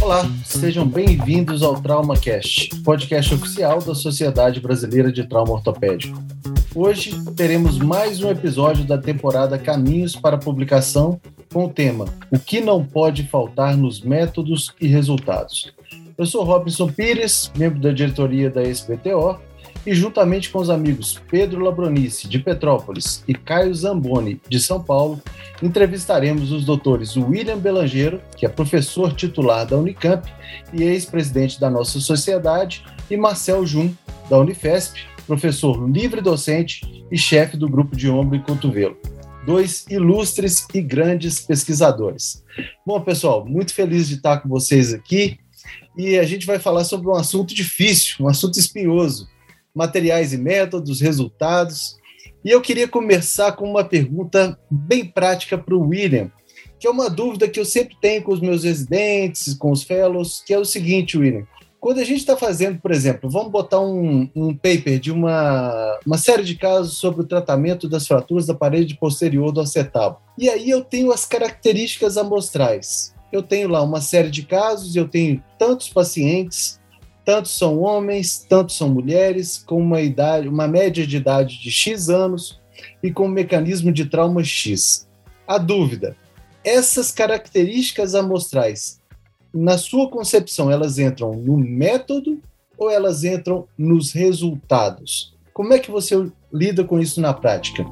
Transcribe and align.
Olá, 0.00 0.24
sejam 0.44 0.86
bem-vindos 0.86 1.62
ao 1.62 1.80
TraumaCast, 1.80 2.80
podcast 2.82 3.34
oficial 3.34 3.80
da 3.82 3.94
Sociedade 3.94 4.60
Brasileira 4.60 5.12
de 5.12 5.24
Trauma 5.24 5.52
Ortopédico. 5.52 6.18
Hoje 6.74 7.12
teremos 7.36 7.78
mais 7.78 8.22
um 8.22 8.30
episódio 8.30 8.84
da 8.84 8.96
temporada 8.96 9.58
Caminhos 9.58 10.16
para 10.16 10.38
Publicação 10.38 11.20
com 11.52 11.66
o 11.66 11.68
tema 11.70 12.06
O 12.30 12.38
que 12.38 12.60
não 12.60 12.84
pode 12.84 13.24
faltar 13.24 13.76
nos 13.76 14.00
métodos 14.00 14.74
e 14.80 14.86
resultados. 14.86 15.72
Eu 16.16 16.24
sou 16.24 16.44
Robinson 16.44 16.88
Pires, 16.88 17.52
membro 17.56 17.78
da 17.78 17.92
diretoria 17.92 18.50
da 18.50 18.62
SBTO, 18.62 19.38
e 19.86 19.94
juntamente 19.94 20.50
com 20.50 20.58
os 20.58 20.68
amigos 20.68 21.22
Pedro 21.30 21.62
Labronice, 21.62 22.28
de 22.28 22.40
Petrópolis, 22.40 23.22
e 23.28 23.32
Caio 23.32 23.72
Zamboni, 23.72 24.40
de 24.48 24.58
São 24.58 24.82
Paulo, 24.82 25.22
entrevistaremos 25.62 26.50
os 26.50 26.64
doutores 26.64 27.16
William 27.16 27.56
Belangeiro, 27.56 28.20
que 28.36 28.44
é 28.44 28.48
professor 28.48 29.12
titular 29.12 29.64
da 29.64 29.76
Unicamp 29.76 30.28
e 30.72 30.82
ex-presidente 30.82 31.60
da 31.60 31.70
nossa 31.70 32.00
sociedade, 32.00 32.84
e 33.08 33.16
Marcel 33.16 33.64
Jun, 33.64 33.94
da 34.28 34.38
Unifesp, 34.38 34.98
professor 35.26 35.88
livre 35.88 36.20
docente 36.20 37.04
e 37.10 37.16
chefe 37.16 37.56
do 37.56 37.68
grupo 37.68 37.96
de 37.96 38.10
ombro 38.10 38.36
e 38.36 38.42
cotovelo. 38.42 38.96
Dois 39.46 39.86
ilustres 39.88 40.66
e 40.74 40.80
grandes 40.80 41.38
pesquisadores. 41.38 42.42
Bom, 42.84 43.00
pessoal, 43.00 43.46
muito 43.46 43.72
feliz 43.72 44.08
de 44.08 44.16
estar 44.16 44.38
com 44.38 44.48
vocês 44.48 44.92
aqui 44.92 45.38
e 45.96 46.18
a 46.18 46.24
gente 46.24 46.44
vai 46.44 46.58
falar 46.58 46.82
sobre 46.82 47.08
um 47.08 47.14
assunto 47.14 47.54
difícil, 47.54 48.16
um 48.20 48.28
assunto 48.28 48.58
espinhoso, 48.58 49.28
materiais 49.76 50.32
e 50.32 50.38
métodos, 50.38 51.00
resultados. 51.00 51.96
E 52.42 52.50
eu 52.50 52.60
queria 52.62 52.88
começar 52.88 53.52
com 53.52 53.70
uma 53.70 53.84
pergunta 53.84 54.58
bem 54.70 55.04
prática 55.04 55.58
para 55.58 55.74
o 55.74 55.88
William, 55.88 56.30
que 56.80 56.86
é 56.86 56.90
uma 56.90 57.10
dúvida 57.10 57.48
que 57.48 57.60
eu 57.60 57.64
sempre 57.64 57.94
tenho 58.00 58.22
com 58.22 58.32
os 58.32 58.40
meus 58.40 58.64
residentes, 58.64 59.52
com 59.54 59.70
os 59.70 59.82
fellows, 59.82 60.42
que 60.44 60.54
é 60.54 60.58
o 60.58 60.64
seguinte, 60.64 61.18
William. 61.18 61.46
Quando 61.78 62.00
a 62.00 62.04
gente 62.04 62.18
está 62.18 62.36
fazendo, 62.36 62.80
por 62.80 62.90
exemplo, 62.90 63.28
vamos 63.28 63.52
botar 63.52 63.80
um, 63.80 64.28
um 64.34 64.54
paper 64.54 64.98
de 64.98 65.12
uma, 65.12 65.98
uma 66.04 66.18
série 66.18 66.42
de 66.42 66.56
casos 66.56 66.96
sobre 66.98 67.20
o 67.20 67.26
tratamento 67.26 67.88
das 67.88 68.06
fraturas 68.06 68.46
da 68.46 68.54
parede 68.54 68.96
posterior 68.96 69.52
do 69.52 69.60
acetábulo. 69.60 70.20
E 70.38 70.48
aí 70.48 70.70
eu 70.70 70.82
tenho 70.82 71.12
as 71.12 71.26
características 71.26 72.16
amostrais. 72.16 73.14
Eu 73.30 73.42
tenho 73.42 73.68
lá 73.68 73.82
uma 73.82 74.00
série 74.00 74.30
de 74.30 74.42
casos, 74.42 74.96
eu 74.96 75.06
tenho 75.06 75.42
tantos 75.58 75.88
pacientes, 75.88 76.80
tantos 77.26 77.58
são 77.58 77.80
homens, 77.80 78.46
tantos 78.48 78.76
são 78.76 78.88
mulheres, 78.88 79.58
com 79.58 79.82
uma 79.82 80.00
idade, 80.00 80.48
uma 80.48 80.68
média 80.68 81.04
de 81.04 81.16
idade 81.16 81.60
de 81.60 81.72
X 81.72 82.08
anos 82.08 82.60
e 83.02 83.10
com 83.10 83.26
um 83.26 83.30
mecanismo 83.30 83.92
de 83.92 84.06
trauma 84.06 84.44
X. 84.44 85.08
A 85.46 85.58
dúvida: 85.58 86.16
essas 86.64 87.10
características 87.10 88.14
amostrais, 88.14 89.00
na 89.52 89.76
sua 89.76 90.08
concepção, 90.08 90.70
elas 90.70 91.00
entram 91.00 91.32
no 91.34 91.58
método 91.58 92.40
ou 92.78 92.88
elas 92.88 93.24
entram 93.24 93.66
nos 93.76 94.12
resultados? 94.12 95.34
Como 95.52 95.72
é 95.72 95.80
que 95.80 95.90
você 95.90 96.30
lida 96.52 96.84
com 96.84 97.00
isso 97.00 97.20
na 97.20 97.34
prática? 97.34 97.84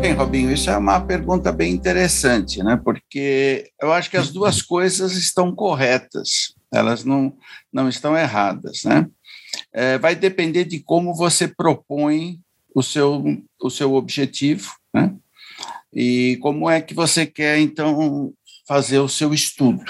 Bem, 0.00 0.14
Robinho, 0.14 0.50
isso 0.50 0.68
é 0.68 0.76
uma 0.76 1.00
pergunta 1.00 1.52
bem 1.52 1.72
interessante, 1.72 2.60
né? 2.60 2.80
Porque 2.82 3.70
eu 3.80 3.92
acho 3.92 4.10
que 4.10 4.16
as 4.16 4.30
duas 4.32 4.60
coisas 4.60 5.12
estão 5.12 5.54
corretas 5.54 6.60
elas 6.72 7.04
não, 7.04 7.36
não 7.72 7.88
estão 7.88 8.16
erradas, 8.16 8.84
né? 8.84 9.06
É, 9.72 9.98
vai 9.98 10.14
depender 10.14 10.64
de 10.64 10.80
como 10.80 11.14
você 11.14 11.46
propõe 11.46 12.40
o 12.74 12.82
seu, 12.82 13.22
o 13.60 13.70
seu 13.70 13.94
objetivo, 13.94 14.72
né? 14.94 15.14
E 15.92 16.38
como 16.40 16.70
é 16.70 16.80
que 16.80 16.94
você 16.94 17.26
quer, 17.26 17.58
então, 17.58 18.32
fazer 18.66 18.98
o 18.98 19.08
seu 19.08 19.34
estudo. 19.34 19.84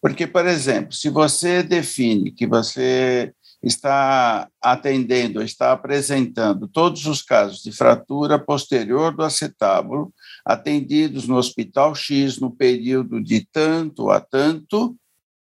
Porque, 0.00 0.26
por 0.26 0.46
exemplo, 0.46 0.92
se 0.92 1.10
você 1.10 1.62
define 1.62 2.30
que 2.30 2.46
você 2.46 3.32
está 3.62 4.48
atendendo, 4.60 5.42
está 5.42 5.72
apresentando 5.72 6.66
todos 6.66 7.06
os 7.06 7.22
casos 7.22 7.62
de 7.62 7.70
fratura 7.70 8.38
posterior 8.38 9.14
do 9.14 9.22
acetábulo 9.22 10.12
atendidos 10.44 11.28
no 11.28 11.36
Hospital 11.36 11.94
X 11.94 12.40
no 12.40 12.50
período 12.50 13.22
de 13.22 13.46
tanto 13.52 14.10
a 14.10 14.20
tanto, 14.20 14.96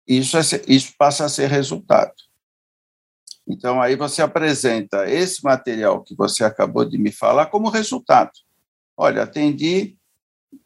isso, 0.06 0.37
é, 0.37 0.41
isso 0.69 0.92
passa 0.98 1.25
a 1.25 1.28
ser 1.28 1.48
resultado. 1.48 2.12
Então, 3.47 3.81
aí 3.81 3.94
você 3.94 4.22
apresenta 4.22 5.09
esse 5.10 5.44
material 5.44 6.03
que 6.03 6.15
você 6.15 6.44
acabou 6.44 6.84
de 6.84 6.97
me 6.97 7.12
falar 7.12 7.47
como 7.47 7.69
resultado. 7.69 8.31
Olha, 8.97 9.22
atendi 9.22 9.97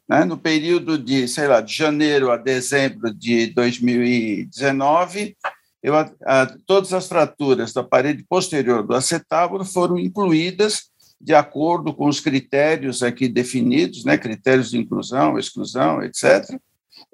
né, 0.07 0.23
no 0.23 0.37
período 0.37 0.97
de, 0.97 1.27
sei 1.27 1.47
lá, 1.47 1.61
de 1.61 1.73
janeiro 1.73 2.31
a 2.31 2.37
dezembro 2.37 3.13
de 3.13 3.47
2019, 3.47 5.35
eu, 5.81 5.95
a, 5.95 6.11
a, 6.25 6.45
todas 6.65 6.93
as 6.93 7.07
fraturas 7.07 7.73
da 7.73 7.83
parede 7.83 8.23
posterior 8.23 8.85
do 8.85 8.93
acetábulo 8.93 9.65
foram 9.65 9.97
incluídas 9.97 10.89
de 11.19 11.33
acordo 11.33 11.93
com 11.93 12.07
os 12.07 12.19
critérios 12.19 13.03
aqui 13.03 13.27
definidos, 13.27 14.05
né, 14.05 14.17
critérios 14.17 14.71
de 14.71 14.77
inclusão, 14.77 15.37
exclusão, 15.37 16.01
etc 16.01 16.59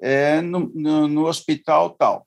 é, 0.00 0.40
no, 0.40 0.70
no, 0.74 1.08
no 1.08 1.26
hospital 1.26 1.90
tal. 1.90 2.26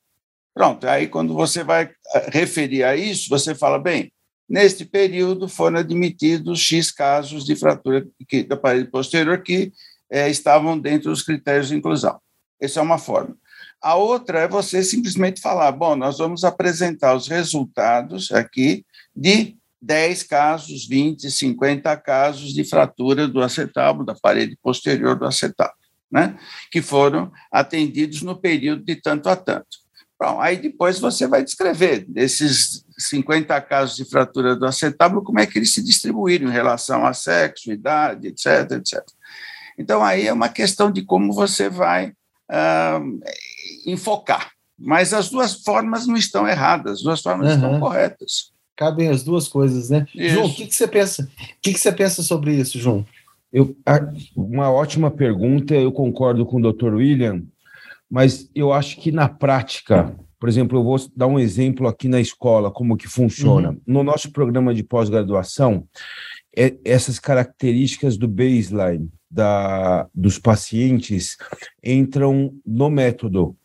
Pronto, 0.54 0.88
aí 0.88 1.08
quando 1.08 1.34
você 1.34 1.64
vai 1.64 1.84
eh, 1.86 2.30
referir 2.32 2.84
a 2.84 2.96
isso, 2.96 3.30
você 3.30 3.56
fala, 3.56 3.80
bem, 3.80 4.12
neste 4.48 4.84
período 4.84 5.48
foram 5.48 5.80
admitidos 5.80 6.60
X 6.60 6.92
casos 6.92 7.46
de 7.46 7.56
fratura 7.56 8.06
da 8.48 8.58
parede 8.58 8.90
posterior 8.90 9.42
que 9.42 9.72
é, 10.10 10.30
estavam 10.30 10.78
dentro 10.78 11.12
dos 11.12 11.22
critérios 11.22 11.70
de 11.70 11.76
inclusão. 11.76 12.20
Essa 12.60 12.80
é 12.80 12.84
uma 12.84 12.98
forma. 12.98 13.38
A 13.82 13.96
outra 13.96 14.40
é 14.40 14.48
você 14.48 14.84
simplesmente 14.84 15.40
falar, 15.40 15.72
bom, 15.72 15.96
nós 15.96 16.18
vamos 16.18 16.44
apresentar 16.44 17.16
os 17.16 17.28
resultados 17.28 18.32
aqui 18.32 18.84
de 19.16 19.56
10 19.82 20.24
casos, 20.24 20.86
20, 20.86 21.32
50 21.32 21.96
casos 21.98 22.54
de 22.54 22.66
fratura 22.66 23.28
do 23.28 23.42
acetábulo, 23.42 24.06
da 24.06 24.16
parede 24.16 24.58
posterior 24.62 25.18
do 25.18 25.26
acetábulo 25.26 25.79
né, 26.12 26.38
que 26.72 26.82
foram 26.82 27.32
atendidos 27.52 28.22
no 28.22 28.36
período 28.40 28.84
de 28.84 28.96
tanto 28.96 29.30
a 29.30 29.36
tanto. 29.36 29.80
Bom, 30.22 30.42
aí 30.42 30.58
depois 30.58 31.00
você 31.00 31.26
vai 31.28 31.44
descrever 31.44 32.06
esses 32.16 32.84
50 32.98 33.60
casos 33.62 33.96
de 33.96 34.04
fratura 34.04 34.54
do 34.54 34.66
acetábulo, 34.66 35.24
como 35.24 35.40
é 35.40 35.46
que 35.46 35.58
eles 35.58 35.74
se 35.74 35.82
distribuíram 35.82 36.50
em 36.50 36.54
relação 36.54 37.06
a 37.06 37.14
sexo, 37.14 37.72
idade, 37.72 38.28
etc, 38.28 38.72
etc. 38.72 39.02
Então, 39.78 40.04
aí 40.04 40.28
é 40.28 40.34
uma 40.34 40.50
questão 40.50 40.92
de 40.92 41.04
como 41.04 41.32
você 41.32 41.70
vai 41.70 42.12
ah, 42.50 43.00
enfocar. 43.86 44.52
Mas 44.78 45.14
as 45.14 45.30
duas 45.30 45.62
formas 45.64 46.06
não 46.06 46.18
estão 46.18 46.46
erradas, 46.46 46.98
as 46.98 47.02
duas 47.02 47.22
formas 47.22 47.48
uhum. 47.48 47.56
estão 47.56 47.80
corretas. 47.80 48.52
Cabem 48.76 49.10
as 49.10 49.24
duas 49.24 49.48
coisas, 49.48 49.90
né? 49.90 50.06
Isso. 50.14 50.36
João, 50.36 50.48
o 50.48 50.54
que, 50.54 50.68
que 50.68 50.76
você 50.76 50.88
pensa? 50.88 51.24
O 51.24 51.62
que, 51.62 51.74
que 51.74 51.80
você 51.80 51.92
pensa 51.92 52.24
sobre 52.24 52.56
isso, 52.56 52.78
João? 52.80 53.06
Eu, 53.52 53.76
uma 54.36 54.72
ótima 54.72 55.10
pergunta, 55.10 55.74
eu 55.74 55.92
concordo 55.92 56.46
com 56.46 56.58
o 56.58 56.72
Dr. 56.72 56.94
William, 56.96 57.44
mas 58.10 58.50
eu 58.54 58.72
acho 58.72 59.00
que 59.00 59.12
na 59.12 59.28
prática, 59.28 60.16
por 60.40 60.48
exemplo, 60.48 60.78
eu 60.78 60.84
vou 60.84 60.98
dar 61.16 61.28
um 61.28 61.40
exemplo 61.40 61.88
aqui 61.88 62.08
na 62.08 62.20
escola, 62.20 62.72
como 62.72 62.98
que 62.98 63.08
funciona. 63.08 63.70
Uhum. 63.70 63.82
No 63.86 64.04
nosso 64.04 64.32
programa 64.32 64.74
de 64.74 64.84
pós-graduação, 64.84 65.88
é, 66.56 66.76
essas 66.84 67.20
características 67.20 68.18
do 68.18 68.28
baseline 68.28 69.10
da, 69.30 70.08
dos 70.14 70.40
pacientes 70.40 71.38
entram 71.84 72.54
no 72.66 72.90
método. 72.90 73.56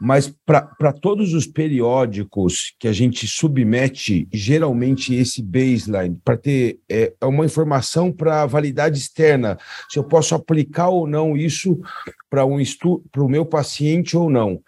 Mas 0.00 0.32
para 0.44 0.92
todos 0.92 1.34
os 1.34 1.46
periódicos 1.46 2.74
que 2.78 2.88
a 2.88 2.92
gente 2.92 3.26
submete, 3.26 4.28
geralmente 4.32 5.14
esse 5.14 5.42
baseline, 5.42 6.18
para 6.24 6.36
ter 6.36 6.80
é, 6.88 7.12
é 7.20 7.26
uma 7.26 7.44
informação 7.44 8.10
para 8.10 8.46
validade 8.46 8.98
externa, 8.98 9.58
se 9.88 9.98
eu 9.98 10.04
posso 10.04 10.34
aplicar 10.34 10.88
ou 10.88 11.06
não 11.06 11.36
isso 11.36 11.80
para 12.28 12.44
um 12.44 12.60
estudo, 12.60 13.04
para 13.10 13.22
o 13.22 13.28
meu 13.28 13.44
paciente 13.44 14.16
ou 14.16 14.30
não. 14.30 14.62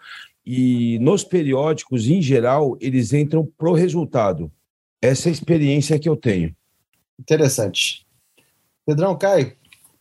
E 0.45 0.99
nos 0.99 1.23
periódicos, 1.23 2.07
em 2.07 2.21
geral, 2.21 2.77
eles 2.81 3.13
entram 3.13 3.47
para 3.57 3.69
o 3.69 3.73
resultado. 3.73 4.51
Essa 5.01 5.29
é 5.29 5.31
a 5.31 5.33
experiência 5.33 5.99
que 5.99 6.09
eu 6.09 6.15
tenho. 6.15 6.55
Interessante. 7.19 8.05
Pedrão, 8.85 9.17
Caio? 9.17 9.53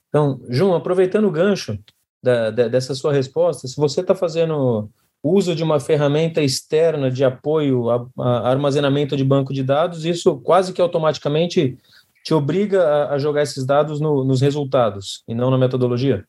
Então, 0.08 0.40
João, 0.48 0.74
aproveitando 0.74 1.26
o 1.26 1.30
gancho 1.30 1.78
da, 2.22 2.50
da, 2.50 2.68
dessa 2.68 2.94
sua 2.94 3.12
resposta, 3.12 3.66
se 3.66 3.76
você 3.76 4.00
está 4.00 4.14
fazendo 4.14 4.88
uso 5.22 5.54
de 5.54 5.62
uma 5.62 5.78
ferramenta 5.78 6.42
externa 6.42 7.10
de 7.10 7.24
apoio 7.24 7.90
a, 7.90 8.06
a, 8.18 8.50
armazenamento 8.50 9.16
de 9.16 9.24
banco 9.24 9.52
de 9.52 9.62
dados, 9.62 10.04
isso 10.04 10.38
quase 10.40 10.72
que 10.72 10.80
automaticamente 10.80 11.78
te 12.24 12.34
obriga 12.34 12.82
a, 12.82 13.14
a 13.14 13.18
jogar 13.18 13.42
esses 13.42 13.64
dados 13.64 14.00
no, 14.00 14.24
nos 14.24 14.40
resultados 14.40 15.22
e 15.28 15.34
não 15.34 15.50
na 15.50 15.58
metodologia? 15.58 16.24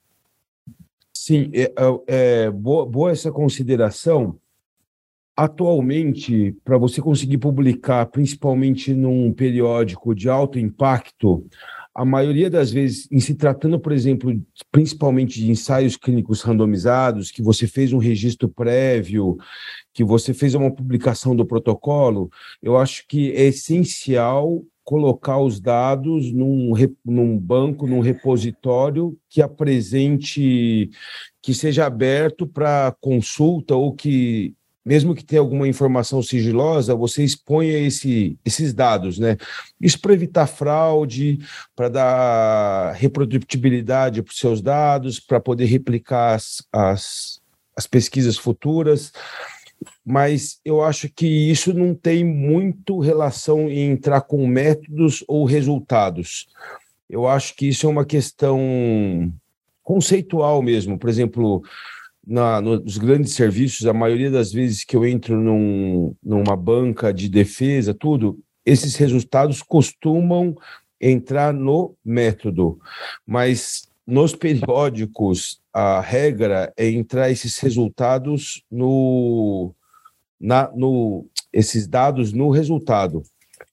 Sim, 1.14 1.50
é, 1.54 1.72
é, 1.78 2.46
é 2.46 2.52
boa, 2.52 2.86
boa 2.86 3.12
essa 3.12 3.32
consideração. 3.32 4.38
Atualmente, 5.36 6.56
para 6.64 6.78
você 6.78 7.02
conseguir 7.02 7.40
publicar, 7.40 8.06
principalmente 8.08 8.94
num 8.94 9.34
periódico 9.34 10.14
de 10.14 10.30
alto 10.30 10.60
impacto, 10.60 11.46
a 11.96 12.04
maioria 12.04 12.50
das 12.50 12.72
vezes, 12.72 13.08
em 13.12 13.20
se 13.20 13.36
tratando, 13.36 13.80
por 13.80 13.92
exemplo, 13.92 14.42
principalmente 14.72 15.40
de 15.40 15.52
ensaios 15.52 15.96
clínicos 15.96 16.42
randomizados, 16.42 17.30
que 17.30 17.42
você 17.42 17.68
fez 17.68 17.94
um 17.94 18.00
registro 18.00 18.50
prévio, 18.50 19.38
que 19.94 20.04
você 20.04 20.34
fez 20.34 20.56
uma 20.56 20.74
publicação 20.74 21.36
do 21.36 21.46
protocolo, 21.46 22.32
eu 22.62 22.78
acho 22.78 23.06
que 23.08 23.32
é 23.34 23.44
essencial 23.44 24.64
colocar 24.84 25.40
os 25.40 25.62
dados 25.62 26.32
num, 26.34 26.74
num 27.06 27.38
banco, 27.38 27.88
num 27.88 28.02
repositório 28.02 29.18
que 29.30 29.42
apresente, 29.42 30.90
que 31.42 31.54
seja 31.54 31.86
aberto 31.86 32.46
para 32.48 32.94
consulta 33.00 33.76
ou 33.76 33.94
que 33.94 34.54
mesmo 34.86 35.16
que 35.16 35.24
tenha 35.24 35.40
alguma 35.40 35.68
informação 35.68 36.22
sigilosa, 36.22 36.96
você 36.96 37.24
exponha 37.24 37.78
esse, 37.80 38.38
esses 38.44 38.74
dados, 38.74 39.18
né? 39.18 39.38
Isso 39.80 40.00
para 40.00 40.14
evitar 40.14 40.48
fraude, 40.48 41.40
para 41.76 41.90
dar 41.90 42.94
reprodutibilidade 42.94 44.22
para 44.22 44.32
os 44.32 44.40
seus 44.40 44.62
dados, 44.62 45.20
para 45.20 45.40
poder 45.40 45.66
replicar 45.66 46.36
as, 46.36 46.64
as, 46.72 47.42
as 47.76 47.88
pesquisas 47.88 48.38
futuras 48.38 49.12
mas 50.06 50.60
eu 50.64 50.82
acho 50.82 51.10
que 51.10 51.28
isso 51.28 51.74
não 51.74 51.94
tem 51.94 52.24
muito 52.24 53.00
relação 53.00 53.70
em 53.70 53.92
entrar 53.92 54.22
com 54.22 54.46
métodos 54.48 55.24
ou 55.28 55.46
resultados. 55.46 56.48
Eu 57.10 57.28
acho 57.28 57.56
que 57.56 57.68
isso 57.68 57.86
é 57.86 57.90
uma 57.90 58.06
questão 58.06 58.60
conceitual 59.84 60.62
mesmo. 60.62 60.98
Por 60.98 61.10
exemplo, 61.10 61.62
na, 62.26 62.62
nos 62.62 62.98
grandes 62.98 63.34
serviços, 63.34 63.86
a 63.86 63.94
maioria 63.94 64.32
das 64.32 64.52
vezes 64.52 64.84
que 64.84 64.96
eu 64.96 65.06
entro 65.06 65.40
num, 65.40 66.16
numa 66.24 66.56
banca 66.56 67.14
de 67.14 67.28
defesa, 67.30 67.94
tudo, 67.94 68.40
esses 68.66 68.96
resultados 68.96 69.62
costumam 69.62 70.56
entrar 71.00 71.54
no 71.54 71.96
método, 72.04 72.80
mas 73.26 73.90
nos 74.08 74.34
periódicos 74.34 75.62
a 75.74 76.00
regra 76.00 76.72
é 76.78 76.90
entrar 76.90 77.30
esses 77.30 77.58
resultados 77.58 78.64
no, 78.72 79.74
na, 80.40 80.72
no 80.74 81.26
esses 81.52 81.88
dados 81.88 82.32
no 82.32 82.50
resultado. 82.50 83.24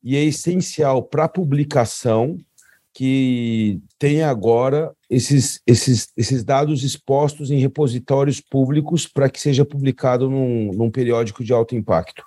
E 0.03 0.17
é 0.17 0.25
essencial 0.25 1.03
para 1.03 1.25
a 1.25 1.29
publicação 1.29 2.39
que 2.93 3.81
tenha 3.99 4.29
agora 4.29 4.95
esses, 5.11 5.61
esses, 5.67 6.09
esses 6.17 6.45
dados 6.45 6.85
expostos 6.85 7.51
em 7.51 7.59
repositórios 7.59 8.41
públicos 8.41 9.09
para 9.09 9.29
que 9.29 9.41
seja 9.41 9.65
publicado 9.65 10.31
num, 10.31 10.71
num 10.73 10.89
periódico 10.89 11.43
de 11.43 11.53
alto 11.53 11.75
impacto. 11.75 12.23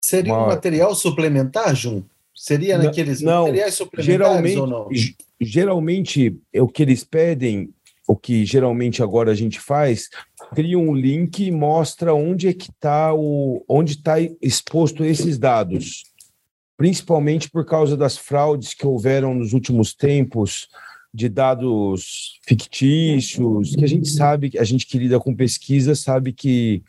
Seria 0.00 0.32
Uma... 0.32 0.44
um 0.44 0.48
material 0.48 0.94
suplementar, 0.94 1.74
Jun? 1.76 2.02
Seria 2.34 2.78
naqueles 2.78 3.20
não, 3.20 3.44
materiais 3.44 3.74
suplementares 3.74 4.06
geralmente, 4.06 4.58
ou 4.58 4.66
não? 4.66 4.88
Geralmente, 5.38 6.38
é 6.52 6.62
o 6.62 6.68
que 6.68 6.82
eles 6.82 7.04
pedem, 7.04 7.70
o 8.06 8.16
que 8.16 8.44
geralmente 8.44 9.02
agora 9.02 9.32
a 9.32 9.34
gente 9.34 9.60
faz, 9.60 10.08
cria 10.54 10.78
um 10.78 10.94
link 10.94 11.40
e 11.40 11.50
mostra 11.50 12.14
onde 12.14 12.48
é 12.48 12.52
que 12.54 12.70
está 12.70 13.12
o 13.12 13.64
onde 13.68 13.92
está 13.92 14.16
exposto 14.40 15.04
esses 15.04 15.38
dados 15.38 16.04
principalmente 16.76 17.50
por 17.50 17.64
causa 17.64 17.96
das 17.96 18.18
fraudes 18.18 18.74
que 18.74 18.86
houveram 18.86 19.34
nos 19.34 19.52
últimos 19.52 19.94
tempos 19.94 20.68
de 21.16 21.30
dados 21.30 22.38
fictícios, 22.46 23.74
que 23.74 23.82
a 23.82 23.88
gente 23.88 24.06
sabe, 24.06 24.52
a 24.58 24.64
gente 24.64 24.86
que 24.86 24.98
lida 24.98 25.18
com 25.18 25.34
pesquisa 25.34 25.94
sabe 25.94 26.30
que, 26.30 26.82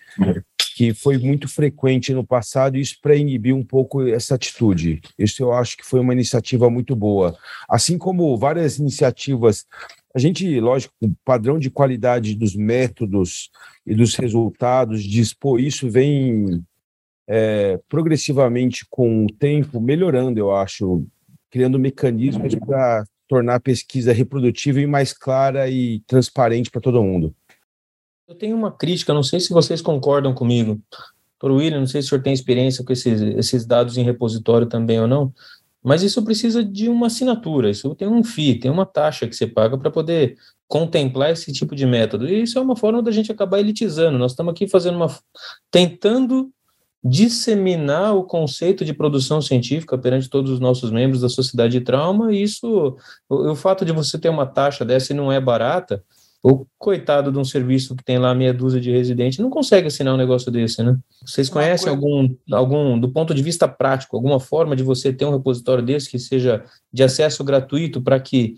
que 0.75 0.93
foi 0.93 1.17
muito 1.17 1.47
frequente 1.47 2.13
no 2.13 2.27
passado, 2.27 2.77
isso 2.77 2.97
para 3.01 3.15
inibir 3.15 3.55
um 3.55 3.63
pouco 3.63 4.05
essa 4.05 4.35
atitude. 4.35 4.99
Isso 5.17 5.41
eu 5.41 5.53
acho 5.53 5.77
que 5.77 5.85
foi 5.85 6.01
uma 6.01 6.11
iniciativa 6.11 6.69
muito 6.69 6.93
boa. 6.93 7.37
Assim 7.69 7.97
como 7.97 8.37
várias 8.37 8.77
iniciativas, 8.79 9.65
a 10.13 10.19
gente, 10.19 10.59
lógico, 10.59 10.93
o 11.01 11.09
padrão 11.23 11.57
de 11.57 11.69
qualidade 11.69 12.35
dos 12.35 12.53
métodos 12.53 13.49
e 13.85 13.95
dos 13.95 14.13
resultados, 14.15 15.03
de 15.03 15.21
expor 15.21 15.61
isso 15.61 15.89
vem 15.89 16.61
é, 17.25 17.79
progressivamente 17.87 18.85
com 18.89 19.23
o 19.23 19.31
tempo 19.31 19.79
melhorando, 19.79 20.37
eu 20.37 20.53
acho, 20.53 21.07
criando 21.49 21.79
mecanismos 21.79 22.53
para 22.55 23.05
tornar 23.27 23.55
a 23.55 23.59
pesquisa 23.59 24.13
reprodutível 24.13 24.81
e 24.81 24.87
mais 24.87 25.13
clara 25.13 25.69
e 25.69 26.01
transparente 26.07 26.71
para 26.71 26.81
todo 26.81 27.03
mundo. 27.03 27.35
Eu 28.27 28.35
tenho 28.35 28.55
uma 28.55 28.71
crítica, 28.71 29.13
não 29.13 29.23
sei 29.23 29.39
se 29.39 29.53
vocês 29.53 29.81
concordam 29.81 30.33
comigo. 30.33 30.81
Doutor 31.39 31.57
William, 31.57 31.79
não 31.79 31.87
sei 31.87 32.01
se 32.01 32.07
o 32.07 32.09
senhor 32.09 32.21
tem 32.21 32.33
experiência 32.33 32.83
com 32.83 32.91
esses, 32.91 33.21
esses 33.21 33.65
dados 33.65 33.97
em 33.97 34.03
repositório 34.03 34.67
também 34.67 34.99
ou 34.99 35.07
não, 35.07 35.33
mas 35.83 36.03
isso 36.03 36.23
precisa 36.23 36.63
de 36.63 36.89
uma 36.89 37.07
assinatura, 37.07 37.69
isso 37.69 37.95
tem 37.95 38.07
um 38.07 38.23
FII, 38.23 38.59
tem 38.59 38.71
uma 38.71 38.85
taxa 38.85 39.27
que 39.27 39.35
você 39.35 39.47
paga 39.47 39.77
para 39.77 39.91
poder 39.91 40.35
contemplar 40.67 41.31
esse 41.31 41.53
tipo 41.53 41.75
de 41.75 41.85
método. 41.85 42.27
E 42.27 42.43
isso 42.43 42.59
é 42.59 42.61
uma 42.61 42.75
forma 42.75 43.01
da 43.01 43.11
gente 43.11 43.31
acabar 43.31 43.59
elitizando. 43.59 44.17
Nós 44.17 44.31
estamos 44.31 44.51
aqui 44.51 44.67
fazendo 44.67 44.95
uma. 44.95 45.07
tentando 45.71 46.51
disseminar 47.03 48.15
o 48.15 48.23
conceito 48.23 48.83
de 48.83 48.93
produção 48.93 49.41
científica 49.41 49.97
perante 49.97 50.29
todos 50.29 50.51
os 50.51 50.59
nossos 50.59 50.91
membros 50.91 51.21
da 51.21 51.29
sociedade 51.29 51.79
de 51.79 51.85
trauma, 51.85 52.33
e 52.33 52.41
isso, 52.41 52.97
o, 53.29 53.51
o 53.51 53.55
fato 53.55 53.85
de 53.85 53.91
você 53.91 54.17
ter 54.17 54.29
uma 54.29 54.45
taxa 54.45 54.83
dessa 54.83 55.13
e 55.13 55.15
não 55.15 55.31
é 55.31 55.39
barata, 55.39 56.03
o 56.43 56.65
coitado 56.77 57.31
de 57.31 57.37
um 57.37 57.43
serviço 57.43 57.95
que 57.95 58.03
tem 58.03 58.17
lá 58.17 58.33
meia 58.33 58.53
dúzia 58.53 58.79
de 58.79 58.91
residentes 58.91 59.39
não 59.39 59.49
consegue 59.49 59.87
assinar 59.87 60.13
um 60.13 60.17
negócio 60.17 60.51
desse, 60.51 60.81
né? 60.83 60.97
Vocês 61.25 61.49
conhecem 61.49 61.89
algum, 61.89 62.33
algum, 62.51 62.99
do 62.99 63.09
ponto 63.09 63.33
de 63.33 63.41
vista 63.41 63.67
prático, 63.67 64.15
alguma 64.15 64.39
forma 64.39 64.75
de 64.75 64.83
você 64.83 65.11
ter 65.11 65.25
um 65.25 65.31
repositório 65.31 65.83
desse 65.83 66.09
que 66.09 66.19
seja 66.19 66.63
de 66.93 67.03
acesso 67.03 67.43
gratuito 67.43 68.01
para 68.01 68.19
que 68.19 68.55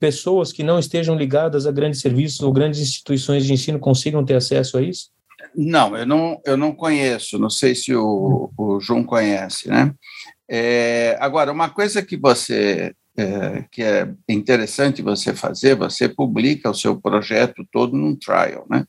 pessoas 0.00 0.52
que 0.52 0.62
não 0.62 0.78
estejam 0.78 1.16
ligadas 1.16 1.66
a 1.66 1.72
grandes 1.72 2.00
serviços 2.00 2.40
ou 2.40 2.52
grandes 2.52 2.80
instituições 2.80 3.44
de 3.44 3.52
ensino 3.52 3.78
consigam 3.78 4.24
ter 4.24 4.34
acesso 4.34 4.76
a 4.76 4.82
isso? 4.82 5.13
Não, 5.56 5.96
eu 5.96 6.06
não, 6.06 6.40
eu 6.44 6.56
não 6.56 6.72
conheço, 6.72 7.38
não 7.38 7.50
sei 7.50 7.74
se 7.74 7.94
o, 7.94 8.50
o 8.56 8.80
João 8.80 9.04
conhece, 9.04 9.68
né? 9.68 9.94
É, 10.48 11.16
agora, 11.20 11.52
uma 11.52 11.70
coisa 11.70 12.02
que 12.02 12.16
você 12.16 12.94
é, 13.16 13.64
que 13.70 13.82
é 13.82 14.12
interessante 14.28 15.00
você 15.00 15.34
fazer, 15.34 15.76
você 15.76 16.08
publica 16.08 16.68
o 16.68 16.74
seu 16.74 17.00
projeto 17.00 17.66
todo 17.70 17.96
num 17.96 18.16
trial, 18.16 18.66
né? 18.68 18.84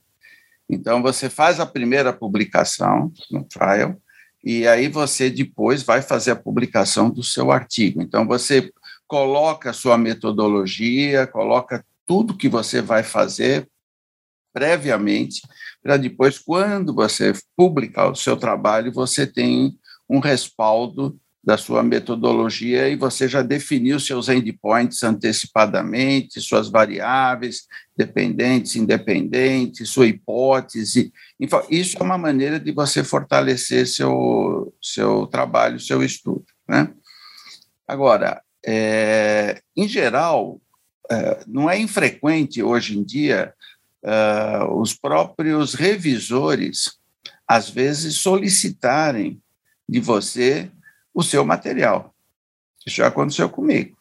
Então 0.68 1.02
você 1.02 1.30
faz 1.30 1.60
a 1.60 1.66
primeira 1.66 2.12
publicação 2.12 3.12
no 3.30 3.44
trial 3.44 3.96
e 4.44 4.68
aí 4.68 4.88
você 4.88 5.30
depois 5.30 5.84
vai 5.84 6.02
fazer 6.02 6.32
a 6.32 6.36
publicação 6.36 7.10
do 7.10 7.24
seu 7.24 7.52
artigo. 7.52 8.02
Então 8.02 8.26
você 8.26 8.72
coloca 9.08 9.70
a 9.70 9.74
sua 9.74 9.98
metodologia, 9.98 11.28
coloca 11.28 11.86
tudo 12.08 12.38
que 12.38 12.50
você 12.50 12.82
vai 12.82 13.04
fazer 13.04 13.68
previamente 14.56 15.42
para 15.86 15.98
depois, 15.98 16.40
quando 16.40 16.96
você 16.96 17.32
publicar 17.56 18.10
o 18.10 18.16
seu 18.16 18.36
trabalho, 18.36 18.92
você 18.92 19.28
tem 19.28 19.78
um 20.10 20.18
respaldo 20.18 21.16
da 21.44 21.60
sua 21.60 21.84
metodologia 21.84 22.90
e 22.90 22.96
você 22.96 23.28
já 23.28 23.44
definiu 23.44 24.00
seus 24.00 24.28
endpoints 24.28 25.04
antecipadamente, 25.04 26.42
suas 26.42 26.70
variáveis, 26.70 27.68
dependentes, 27.96 28.76
independentes, 28.76 29.90
sua 29.90 30.08
hipótese. 30.08 31.14
Isso 31.70 31.98
é 32.00 32.04
uma 32.04 32.18
maneira 32.18 32.60
de 32.60 32.72
você 32.72 33.04
fortalecer 33.04 33.86
seu, 33.86 34.74
seu 34.82 35.28
trabalho, 35.28 35.80
seu 35.80 36.02
estudo. 36.02 36.46
Né? 36.68 36.92
Agora, 37.88 38.42
é, 38.66 39.62
em 39.78 39.88
geral, 39.88 40.60
é, 41.12 41.44
não 41.46 41.70
é 41.70 41.78
infrequente 41.80 42.64
hoje 42.64 42.98
em 42.98 43.04
dia 43.04 43.54
uh, 44.06 44.80
os 44.80 44.94
próprios 44.94 45.74
revisores, 45.74 46.98
às 47.48 47.70
vezes, 47.70 48.18
solicitarem 48.18 49.42
de 49.90 50.00
você 50.00 50.72
o 51.14 51.24
seu 51.24 51.44
material. 51.44 52.14
Isso 52.86 52.98
já 52.98 53.08
aconteceu 53.08 53.50
comigo. 53.50 53.98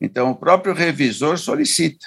Então, 0.00 0.30
o 0.30 0.36
próprio 0.36 0.74
revisor 0.74 1.38
solicita. 1.38 2.06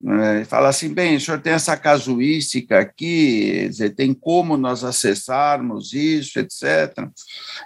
Né, 0.00 0.44
fala 0.44 0.68
assim: 0.68 0.92
bem, 0.92 1.16
o 1.16 1.20
senhor 1.20 1.40
tem 1.40 1.54
essa 1.54 1.76
casuística 1.76 2.78
aqui, 2.78 3.70
tem 3.96 4.12
como 4.12 4.56
nós 4.56 4.84
acessarmos 4.84 5.92
isso, 5.94 6.38
etc. 6.38 7.08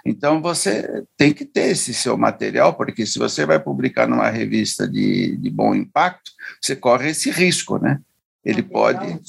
Então, 0.05 0.41
você 0.41 1.03
tem 1.17 1.33
que 1.33 1.43
ter 1.43 1.71
esse 1.71 1.93
seu 1.93 2.17
material, 2.17 2.75
porque 2.75 3.05
se 3.05 3.19
você 3.19 3.45
vai 3.45 3.59
publicar 3.59 4.07
numa 4.07 4.29
revista 4.29 4.87
de, 4.87 5.35
de 5.37 5.49
bom 5.49 5.75
impacto, 5.75 6.31
você 6.61 6.75
corre 6.75 7.09
esse 7.09 7.29
risco, 7.29 7.77
né? 7.77 7.99
Ele 8.49 8.63
pode 8.63 9.19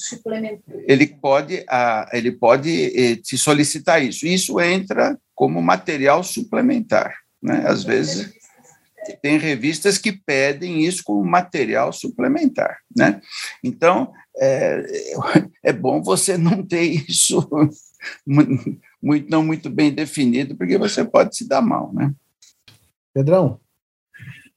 ele 0.87 1.07
pode 1.07 1.65
ah, 1.69 2.09
ele 2.13 2.33
pode 2.33 2.71
eh, 2.97 3.17
te 3.17 3.37
solicitar 3.37 4.03
isso. 4.03 4.27
Isso 4.27 4.61
entra 4.61 5.19
como 5.35 5.63
material 5.63 6.23
suplementar 6.23 7.15
né? 7.43 7.65
Às 7.67 7.85
vezes 7.85 8.33
tem 9.23 9.39
revistas 9.39 9.97
que 9.97 10.13
pedem 10.13 10.85
isso 10.85 11.03
como 11.05 11.25
material 11.25 11.93
suplementar 11.93 12.79
né? 12.97 13.21
Então 13.63 14.13
é, 14.39 14.85
é 15.65 15.73
bom 15.73 16.03
você 16.03 16.37
não 16.37 16.65
ter 16.65 16.83
isso 16.83 17.49
muito 18.27 19.31
não 19.31 19.45
muito 19.45 19.71
bem 19.71 19.93
definido 19.93 20.57
porque 20.57 20.79
você 20.79 21.05
pode 21.05 21.37
se 21.37 21.49
dar 21.49 21.63
mal 21.63 21.93
né? 21.93 22.13
Pedrão? 23.13 23.59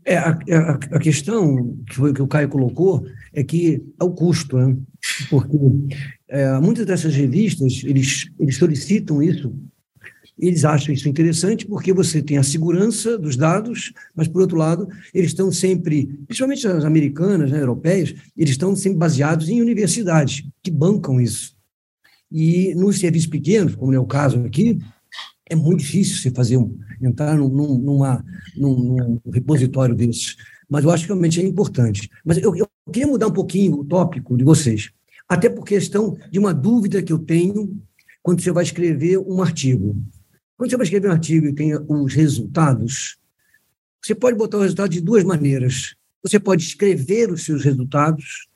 É, 0.05 0.17
a, 0.17 0.31
a, 0.31 0.95
a, 0.95 0.99
questão 0.99 1.77
que, 1.87 1.95
foi, 1.95 2.13
que 2.13 2.21
o 2.21 2.27
Caio 2.27 2.49
colocou 2.49 3.05
é 3.33 3.43
que 3.43 3.83
é 3.99 4.03
o 4.03 4.11
custo, 4.11 4.57
né? 4.57 4.77
porque 5.29 5.57
é, 6.27 6.59
muitas 6.59 6.85
dessas 6.85 7.13
revistas 7.15 7.81
eles, 7.83 8.29
eles 8.39 8.57
solicitam 8.57 9.21
isso, 9.21 9.53
eles 10.39 10.65
acham 10.65 10.93
isso 10.93 11.07
interessante 11.07 11.65
porque 11.65 11.93
você 11.93 12.21
tem 12.21 12.37
a 12.37 12.43
segurança 12.43 13.17
dos 13.17 13.35
dados, 13.35 13.93
mas 14.15 14.27
por 14.27 14.41
outro 14.41 14.57
lado 14.57 14.87
eles 15.13 15.31
estão 15.31 15.51
sempre, 15.51 16.07
principalmente 16.27 16.67
as 16.67 16.85
americanas, 16.85 17.51
né, 17.51 17.59
europeias, 17.59 18.13
eles 18.35 18.51
estão 18.51 18.75
sempre 18.75 18.97
baseados 18.97 19.49
em 19.49 19.61
universidades 19.61 20.43
que 20.61 20.71
bancam 20.71 21.19
isso. 21.19 21.55
E 22.31 22.73
nos 22.75 22.99
serviços 22.99 23.27
pequenos, 23.27 23.75
como 23.75 23.93
é 23.93 23.99
o 23.99 24.07
caso 24.07 24.43
aqui, 24.43 24.79
é 25.49 25.55
muito 25.55 25.81
difícil 25.81 26.17
você 26.17 26.31
fazer 26.31 26.57
um, 26.57 26.77
entrar 27.01 27.37
num, 27.37 27.47
numa, 27.77 28.25
num, 28.57 29.19
num 29.23 29.31
repositório 29.31 29.93
desses. 29.93 30.35
Mas 30.69 30.83
eu 30.83 30.91
acho 30.91 31.03
que 31.03 31.09
realmente 31.09 31.39
é 31.39 31.43
importante. 31.43 32.09
Mas 32.23 32.37
eu, 32.37 32.55
eu 32.55 32.67
queria 32.91 33.07
mudar 33.07 33.27
um 33.27 33.33
pouquinho 33.33 33.79
o 33.79 33.85
tópico 33.85 34.37
de 34.37 34.43
vocês, 34.43 34.91
até 35.27 35.49
por 35.49 35.63
questão 35.63 36.17
de 36.31 36.39
uma 36.39 36.53
dúvida 36.53 37.01
que 37.01 37.13
eu 37.13 37.19
tenho 37.19 37.81
quando 38.21 38.41
você 38.41 38.51
vai 38.51 38.63
escrever 38.63 39.17
um 39.17 39.41
artigo. 39.41 39.95
Quando 40.57 40.69
você 40.69 40.77
vai 40.77 40.85
escrever 40.85 41.09
um 41.09 41.13
artigo 41.13 41.47
e 41.47 41.53
tem 41.53 41.75
os 41.75 42.13
resultados, 42.13 43.17
você 44.01 44.13
pode 44.13 44.37
botar 44.37 44.57
o 44.57 44.61
resultado 44.61 44.89
de 44.89 45.01
duas 45.01 45.23
maneiras. 45.23 45.95
Você 46.21 46.39
pode 46.39 46.63
escrever 46.63 47.31
os 47.31 47.43
seus 47.43 47.63
resultados, 47.63 48.47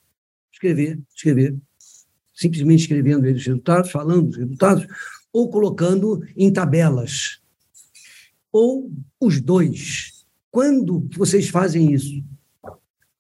escrever, 0.52 1.00
escrever, 1.16 1.56
simplesmente 2.34 2.82
escrevendo 2.82 3.26
os 3.26 3.46
resultados, 3.46 3.92
falando 3.92 4.30
os 4.30 4.38
resultados, 4.38 4.88
ou 5.34 5.50
colocando 5.50 6.24
em 6.36 6.52
tabelas, 6.52 7.42
ou 8.52 8.92
os 9.20 9.42
dois. 9.42 10.17
Quando 10.58 11.08
vocês 11.16 11.50
fazem 11.50 11.94
isso? 11.94 12.20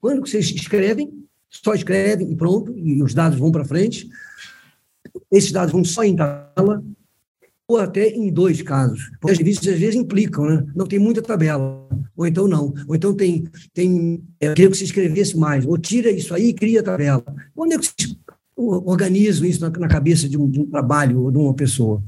Quando 0.01 0.22
vocês 0.22 0.50
escrevem, 0.50 1.24
só 1.48 1.75
escrevem 1.75 2.32
e 2.32 2.36
pronto, 2.36 2.75
e 2.75 3.03
os 3.03 3.13
dados 3.13 3.38
vão 3.38 3.51
para 3.51 3.63
frente, 3.63 4.10
esses 5.32 5.51
dados 5.51 5.72
vão 5.72 5.86
só 5.86 6.03
em 6.03 6.15
tabela, 6.15 6.84
ou 7.67 7.77
até 7.77 8.10
em 8.10 8.34
dois 8.34 8.63
casos. 8.63 9.12
Porque 9.22 9.34
as 9.34 9.38
revistas 9.38 9.72
às 9.72 9.79
vezes 9.79 9.96
implicam, 9.96 10.48
né? 10.48 10.65
Não 10.75 10.88
tem 10.88 10.98
muita 10.98 11.22
tabela, 11.22 11.88
ou 12.15 12.25
então 12.25 12.48
não. 12.48 12.74
Ou 12.88 12.96
então 12.96 13.13
tem, 13.13 13.48
tem 13.72 14.20
é, 14.41 14.48
eu 14.48 14.53
queria 14.56 14.72
que 14.72 14.77
você 14.77 14.86
escrevesse 14.86 15.38
mais, 15.38 15.63
ou 15.63 15.77
tira 15.77 16.10
isso 16.10 16.34
aí 16.34 16.48
e 16.48 16.53
cria 16.56 16.79
a 16.79 16.84
tabela. 16.84 17.24
Quando 17.53 17.74
é 17.74 17.77
que 17.77 17.86
vocês 17.86 18.17
organizo 18.56 19.46
isso 19.46 19.62
na, 19.62 19.70
na 19.70 19.88
cabeça 19.88 20.27
de 20.27 20.39
um, 20.39 20.50
de 20.50 20.60
um, 20.60 20.65
trabalho 20.65 21.22
ou 21.22 21.29
de 21.29 21.38
uma 21.38 21.53
pessoa? 21.53 22.01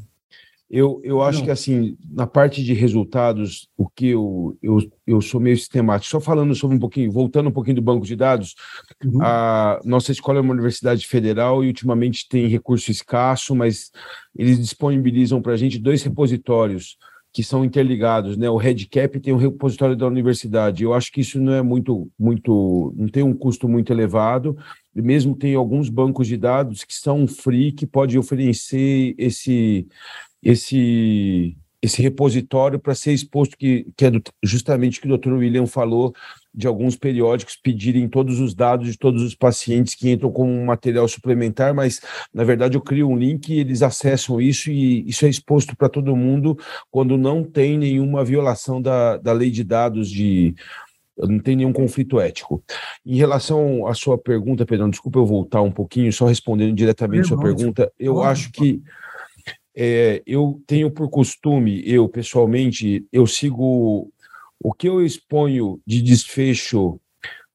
Eu, 0.69 1.01
eu 1.03 1.21
acho 1.23 1.39
Não. 1.39 1.45
que, 1.45 1.51
assim, 1.51 1.97
na 2.11 2.27
parte 2.27 2.63
de 2.63 2.73
resultados, 2.73 3.67
o 3.75 3.89
que 3.89 4.09
eu, 4.09 4.55
eu, 4.61 4.77
eu 5.07 5.19
sou 5.19 5.41
meio 5.41 5.57
sistemático. 5.57 6.11
Só 6.11 6.19
falando 6.19 6.53
sobre 6.53 6.77
um 6.77 6.79
pouquinho, 6.79 7.11
voltando 7.11 7.49
um 7.49 7.51
pouquinho 7.51 7.77
do 7.77 7.81
banco 7.81 8.05
de 8.05 8.15
dados, 8.15 8.53
uhum. 9.03 9.19
a 9.19 9.79
nossa 9.83 10.11
escola 10.11 10.37
é 10.37 10.41
uma 10.41 10.53
universidade 10.53 11.07
federal 11.07 11.63
e 11.63 11.67
ultimamente 11.67 12.27
tem 12.29 12.47
recurso 12.47 12.91
escasso, 12.91 13.55
mas 13.55 13.89
eles 14.37 14.59
disponibilizam 14.59 15.41
para 15.41 15.53
a 15.53 15.57
gente 15.57 15.79
dois 15.79 16.03
repositórios 16.03 16.97
que 17.31 17.43
são 17.43 17.63
interligados, 17.63 18.37
né? 18.37 18.49
O 18.49 18.57
RedCap 18.57 19.19
tem 19.19 19.33
o 19.33 19.37
repositório 19.37 19.95
da 19.95 20.07
universidade. 20.07 20.83
Eu 20.83 20.93
acho 20.93 21.11
que 21.11 21.21
isso 21.21 21.39
não 21.39 21.53
é 21.53 21.61
muito, 21.61 22.09
muito, 22.17 22.93
não 22.97 23.07
tem 23.07 23.21
um 23.21 23.35
custo 23.35 23.67
muito 23.67 23.93
elevado. 23.93 24.57
E 24.95 25.01
mesmo 25.01 25.35
tem 25.35 25.53
alguns 25.53 25.89
bancos 25.89 26.27
de 26.27 26.35
dados 26.35 26.83
que 26.83 26.93
são 26.93 27.27
free 27.27 27.71
que 27.71 27.85
pode 27.85 28.17
oferecer 28.17 29.13
esse, 29.17 29.87
esse, 30.41 31.57
esse 31.81 32.01
repositório 32.01 32.79
para 32.79 32.95
ser 32.95 33.13
exposto 33.13 33.57
que, 33.57 33.87
que 33.95 34.05
é 34.05 34.11
do, 34.11 34.21
justamente 34.43 34.99
o 34.99 35.01
que 35.01 35.11
o 35.11 35.17
Dr. 35.17 35.33
William 35.33 35.65
falou 35.65 36.13
de 36.53 36.67
alguns 36.67 36.95
periódicos 36.95 37.55
pedirem 37.55 38.09
todos 38.09 38.39
os 38.39 38.53
dados 38.53 38.91
de 38.91 38.97
todos 38.97 39.21
os 39.21 39.35
pacientes 39.35 39.95
que 39.95 40.09
entram 40.09 40.31
como 40.31 40.51
um 40.51 40.65
material 40.65 41.07
suplementar, 41.07 41.73
mas 41.73 42.01
na 42.33 42.43
verdade 42.43 42.75
eu 42.75 42.81
crio 42.81 43.07
um 43.07 43.17
link 43.17 43.49
e 43.49 43.59
eles 43.59 43.81
acessam 43.81 44.41
isso 44.41 44.71
e 44.71 45.07
isso 45.07 45.25
é 45.25 45.29
exposto 45.29 45.75
para 45.75 45.87
todo 45.87 46.15
mundo 46.15 46.57
quando 46.89 47.17
não 47.17 47.43
tem 47.43 47.77
nenhuma 47.77 48.25
violação 48.25 48.81
da, 48.81 49.17
da 49.17 49.31
lei 49.31 49.51
de 49.51 49.63
dados 49.63 50.09
de 50.09 50.55
não 51.17 51.39
tem 51.39 51.55
nenhum 51.55 51.73
conflito 51.73 52.19
ético. 52.19 52.63
Em 53.05 53.17
relação 53.17 53.85
à 53.85 53.93
sua 53.93 54.17
pergunta, 54.17 54.65
Pedro, 54.65 54.89
desculpa 54.89 55.19
eu 55.19 55.25
voltar 55.25 55.61
um 55.61 55.71
pouquinho, 55.71 56.13
só 56.13 56.25
respondendo 56.25 56.73
diretamente 56.73 57.25
a 57.25 57.27
sua 57.27 57.41
pergunta, 57.41 57.91
eu 57.99 58.23
acho 58.23 58.51
que 58.51 58.81
é, 59.75 60.21
eu 60.25 60.61
tenho 60.65 60.91
por 60.91 61.09
costume, 61.09 61.81
eu 61.85 62.07
pessoalmente, 62.09 63.05
eu 63.11 63.25
sigo 63.25 64.11
o 64.61 64.73
que 64.73 64.89
eu 64.89 65.03
exponho 65.03 65.79
de 65.85 66.01
desfecho 66.01 66.99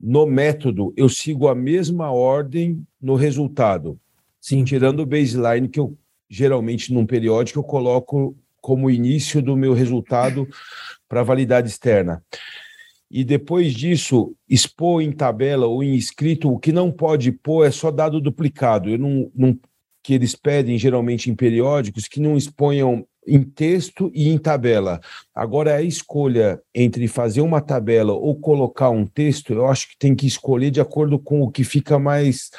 no 0.01 0.27
método, 0.27 0.93
eu 0.97 1.09
sigo 1.09 1.49
a 1.49 1.55
mesma 1.55 2.11
ordem 2.11 2.85
no 3.01 3.15
resultado. 3.15 3.99
Sim. 4.41 4.65
Tirando 4.65 5.01
o 5.01 5.07
baseline 5.07 5.69
que 5.69 5.81
eu 5.81 5.97
geralmente 6.29 6.93
num 6.93 7.07
periódico 7.07 7.61
eu 7.61 7.65
coloco 7.65 8.37
como 8.61 8.91
início 8.91 9.43
do 9.43 9.57
meu 9.57 9.73
resultado 9.73 10.49
para 11.09 11.23
validade 11.23 11.69
externa. 11.69 12.23
E 13.11 13.23
depois 13.23 13.73
disso, 13.75 14.35
expor 14.49 15.03
em 15.03 15.13
tabela 15.13 15.67
ou 15.67 15.83
em 15.83 15.95
escrito, 15.95 16.51
o 16.51 16.59
que 16.59 16.73
não 16.73 16.91
pode 16.91 17.31
pôr 17.31 17.67
é 17.67 17.71
só 17.71 17.91
dado 17.91 18.21
duplicado. 18.21 18.89
Eu 18.89 18.99
não, 18.99 19.31
não 19.35 19.59
que 20.05 20.13
eles 20.13 20.37
pedem 20.37 20.79
geralmente 20.79 21.31
em 21.31 21.35
periódicos 21.35 22.07
que 22.07 22.21
não 22.21 22.37
exponham 22.37 23.07
em 23.27 23.43
texto 23.43 24.11
e 24.15 24.29
em 24.29 24.37
tabela. 24.37 25.01
Agora, 25.35 25.77
a 25.77 25.83
escolha 25.83 26.61
entre 26.75 27.09
fazer 27.09 27.41
uma 27.41 27.63
tabela 27.63 28.13
ou 28.13 28.39
colocar 28.39 28.91
um 28.91 29.07
texto, 29.07 29.55
eu 29.55 29.67
acho 29.67 29.89
que 29.89 29.97
tem 29.99 30.15
que 30.15 30.27
escolher 30.27 30.71
de 30.71 30.79
acordo 30.79 31.19
com 31.19 31.41
o 31.41 31.51
que 31.51 31.65
fica 31.65 31.99
mais 31.99 32.51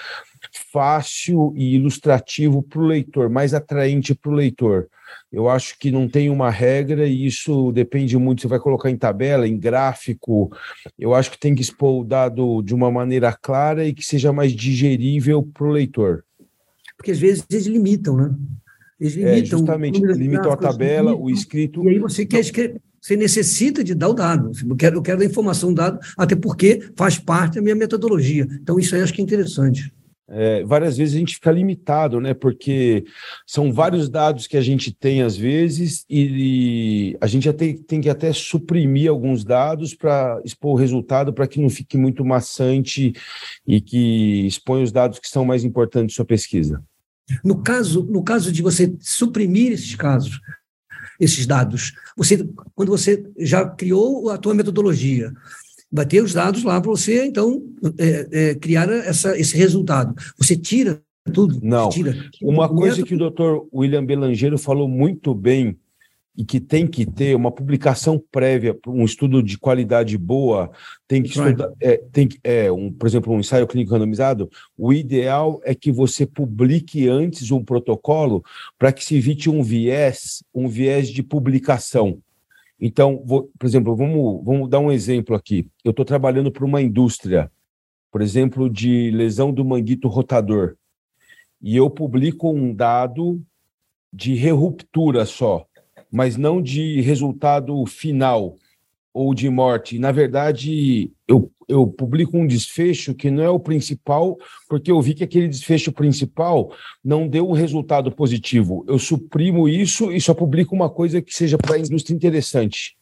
fácil 0.71 1.53
e 1.55 1.75
ilustrativo 1.75 2.63
para 2.63 2.79
o 2.79 2.85
leitor, 2.85 3.29
mais 3.29 3.53
atraente 3.53 4.15
para 4.15 4.31
o 4.31 4.35
leitor. 4.35 4.87
Eu 5.31 5.47
acho 5.47 5.77
que 5.77 5.91
não 5.91 6.07
tem 6.07 6.31
uma 6.31 6.49
regra 6.49 7.05
e 7.05 7.27
isso 7.27 7.71
depende 7.71 8.17
muito. 8.17 8.41
Você 8.41 8.47
vai 8.47 8.59
colocar 8.59 8.89
em 8.89 8.97
tabela, 8.97 9.47
em 9.47 9.57
gráfico. 9.57 10.51
Eu 10.97 11.13
acho 11.13 11.29
que 11.29 11.37
tem 11.37 11.53
que 11.53 11.61
expor 11.61 12.01
o 12.01 12.03
dado 12.03 12.63
de 12.63 12.73
uma 12.73 12.89
maneira 12.89 13.31
clara 13.31 13.85
e 13.85 13.93
que 13.93 14.03
seja 14.03 14.33
mais 14.33 14.51
digerível 14.51 15.43
para 15.43 15.67
o 15.67 15.71
leitor. 15.71 16.24
Porque 16.97 17.11
às 17.11 17.19
vezes 17.19 17.45
eles 17.49 17.65
limitam, 17.65 18.17
né? 18.17 18.35
Eles 18.99 19.13
limitam. 19.13 19.37
É, 19.37 19.45
justamente, 19.45 19.99
limitam 19.99 20.51
a 20.51 20.57
tabela, 20.57 21.11
limitam, 21.11 21.25
o 21.25 21.29
escrito. 21.29 21.83
E 21.83 21.89
aí 21.89 21.99
você 21.99 22.25
quer 22.25 22.39
escrever, 22.39 22.81
você 23.05 23.15
necessita 23.15 23.83
de 23.83 23.93
dar 23.93 24.09
o 24.09 24.13
dado. 24.13 24.51
Eu 24.67 24.75
quero, 24.75 24.97
eu 24.97 25.01
quero 25.01 25.21
a 25.21 25.25
informação 25.25 25.71
dado, 25.71 25.99
até 26.17 26.35
porque 26.35 26.89
faz 26.95 27.19
parte 27.19 27.55
da 27.55 27.61
minha 27.61 27.75
metodologia. 27.75 28.47
Então, 28.61 28.79
isso 28.79 28.95
aí 28.95 29.01
acho 29.01 29.13
que 29.13 29.21
é 29.21 29.23
interessante. 29.23 29.93
É, 30.27 30.63
várias 30.63 30.97
vezes 30.97 31.15
a 31.15 31.19
gente 31.19 31.35
fica 31.35 31.51
limitado, 31.51 32.19
né? 32.19 32.33
Porque 32.33 33.05
são 33.45 33.71
vários 33.71 34.09
dados 34.09 34.47
que 34.47 34.57
a 34.57 34.61
gente 34.61 34.91
tem 34.91 35.21
às 35.21 35.37
vezes 35.37 36.03
e, 36.09 37.11
e 37.11 37.17
a 37.21 37.27
gente 37.27 37.47
até, 37.47 37.73
tem 37.73 38.01
que 38.01 38.09
até 38.09 38.33
suprimir 38.33 39.09
alguns 39.09 39.43
dados 39.43 39.93
para 39.93 40.41
expor 40.43 40.73
o 40.73 40.79
resultado 40.79 41.31
para 41.31 41.47
que 41.47 41.61
não 41.61 41.69
fique 41.69 41.97
muito 41.97 42.25
maçante 42.25 43.13
e 43.67 43.79
que 43.79 44.47
exponha 44.47 44.83
os 44.83 44.91
dados 44.91 45.19
que 45.19 45.29
são 45.29 45.45
mais 45.45 45.63
importantes 45.63 46.15
da 46.15 46.17
sua 46.17 46.25
pesquisa. 46.25 46.83
No 47.43 47.61
caso, 47.61 48.03
no 48.03 48.23
caso 48.23 48.51
de 48.51 48.61
você 48.61 48.95
suprimir 48.99 49.71
esses 49.73 49.95
casos, 49.95 50.39
esses 51.19 51.45
dados, 51.45 51.93
você, 52.15 52.47
quando 52.73 52.89
você 52.89 53.23
já 53.37 53.67
criou 53.67 54.29
a 54.29 54.37
tua 54.37 54.53
metodologia, 54.53 55.31
vai 55.95 56.05
ter 56.05 56.21
os 56.21 56.33
dados 56.33 56.63
lá 56.63 56.81
para 56.81 56.91
você, 56.91 57.25
então, 57.25 57.63
é, 57.97 58.27
é, 58.31 58.55
criar 58.55 58.89
essa, 58.89 59.37
esse 59.39 59.55
resultado. 59.55 60.13
Você 60.37 60.57
tira 60.57 61.01
tudo. 61.33 61.57
Não. 61.63 61.89
Tira, 61.89 62.11
tira 62.31 62.51
Uma 62.51 62.67
coisa 62.67 63.01
que 63.01 63.15
o 63.15 63.17
doutor 63.17 63.65
William 63.73 64.05
Belangeiro 64.05 64.57
falou 64.57 64.89
muito 64.89 65.33
bem 65.33 65.77
e 66.37 66.43
que 66.43 66.59
tem 66.59 66.85
que 66.85 67.05
ter 67.05 67.33
uma 67.33 67.49
publicação 67.49 68.21
prévia, 68.29 68.77
um 68.85 69.05
estudo 69.05 69.41
de 69.41 69.57
qualidade 69.57 70.17
boa, 70.17 70.69
tem 71.07 71.23
que 71.23 71.29
estudar, 71.29 71.71
é, 71.79 71.95
tem 72.11 72.27
é, 72.43 72.69
um, 72.69 72.91
por 72.91 73.07
exemplo, 73.07 73.33
um 73.33 73.39
ensaio 73.39 73.65
clínico 73.65 73.93
randomizado, 73.93 74.49
o 74.77 74.91
ideal 74.91 75.61
é 75.63 75.73
que 75.73 75.93
você 75.93 76.25
publique 76.25 77.07
antes 77.07 77.51
um 77.51 77.63
protocolo 77.63 78.43
para 78.77 78.91
que 78.91 79.05
se 79.05 79.15
evite 79.15 79.49
um 79.49 79.63
viés, 79.63 80.43
um 80.53 80.67
viés 80.67 81.07
de 81.07 81.23
publicação. 81.23 82.19
Então, 82.79 83.23
vou, 83.25 83.49
por 83.57 83.65
exemplo, 83.65 83.95
vamos, 83.95 84.43
vamos 84.43 84.69
dar 84.69 84.79
um 84.79 84.91
exemplo 84.91 85.35
aqui. 85.35 85.69
Eu 85.83 85.91
estou 85.91 86.05
trabalhando 86.05 86.51
para 86.51 86.65
uma 86.65 86.81
indústria, 86.81 87.51
por 88.11 88.21
exemplo, 88.21 88.69
de 88.69 89.11
lesão 89.11 89.53
do 89.53 89.63
manguito 89.63 90.07
rotador, 90.07 90.75
e 91.61 91.75
eu 91.75 91.89
publico 91.89 92.49
um 92.49 92.73
dado 92.73 93.41
de 94.11 94.49
ruptura 94.49 95.25
só 95.25 95.65
mas 96.15 96.37
não 96.37 96.61
de 96.61 97.01
resultado 97.01 97.85
final 97.85 98.55
ou 99.13 99.33
de 99.33 99.49
morte. 99.49 99.99
Na 99.99 100.13
verdade, 100.13 101.11
eu, 101.27 101.51
eu 101.67 101.87
publico 101.87 102.37
um 102.37 102.45
desfecho 102.45 103.13
que 103.13 103.31
não 103.31 103.43
é 103.43 103.49
o 103.49 103.59
principal, 103.59 104.37
porque 104.69 104.91
eu 104.91 105.01
vi 105.01 105.13
que 105.13 105.23
aquele 105.23 105.47
desfecho 105.47 105.91
principal 105.91 106.71
não 107.03 107.27
deu 107.27 107.49
um 107.49 107.53
resultado 107.53 108.11
positivo. 108.11 108.85
Eu 108.87 108.99
suprimo 108.99 109.67
isso 109.67 110.11
e 110.11 110.21
só 110.21 110.33
publico 110.33 110.75
uma 110.75 110.89
coisa 110.89 111.21
que 111.21 111.33
seja 111.33 111.57
para 111.57 111.75
a 111.75 111.79
indústria 111.79 112.15
interessante. 112.15 112.95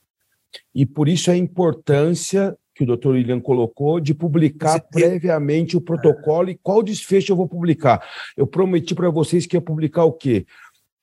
E 0.74 0.86
por 0.86 1.08
isso 1.08 1.32
a 1.32 1.36
importância 1.36 2.58
que 2.76 2.84
o 2.84 2.88
doutor 2.88 3.14
William 3.14 3.40
colocou, 3.40 4.00
de 4.00 4.14
publicar 4.14 4.80
previamente 4.80 5.78
o 5.78 5.82
protocolo 5.82 6.50
e 6.50 6.58
qual 6.58 6.82
desfecho 6.82 7.32
eu 7.32 7.36
vou 7.36 7.48
publicar. 7.48 8.04
Eu 8.36 8.48
prometi 8.48 8.96
para 8.96 9.10
vocês 9.10 9.46
que 9.46 9.56
ia 9.56 9.62
publicar 9.62 10.06
o 10.06 10.12
quê? 10.12 10.46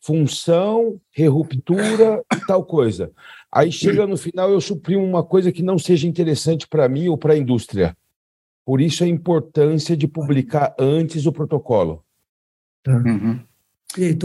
Função, 0.01 1.01
reruptura 1.13 2.23
e 2.35 2.47
tal 2.47 2.65
coisa. 2.65 3.13
Aí 3.53 3.73
chega 3.73 4.07
no 4.07 4.17
final, 4.17 4.51
eu 4.51 4.61
suprimo 4.61 5.05
uma 5.05 5.25
coisa 5.25 5.51
que 5.51 5.63
não 5.63 5.79
seja 5.79 6.07
interessante 6.07 6.69
para 6.69 6.89
mim 6.89 7.09
ou 7.09 7.19
para 7.19 7.33
a 7.33 7.37
indústria. 7.37 7.97
Por 8.65 8.81
isso 8.81 9.03
a 9.03 9.09
importância 9.09 9.97
de 9.97 10.07
publicar 10.07 10.75
antes 10.79 11.27
o 11.27 11.33
protocolo. 11.33 12.05
Tá. 12.83 12.93
Uhum. 12.93 13.41
E 13.99 14.05
aí, 14.05 14.19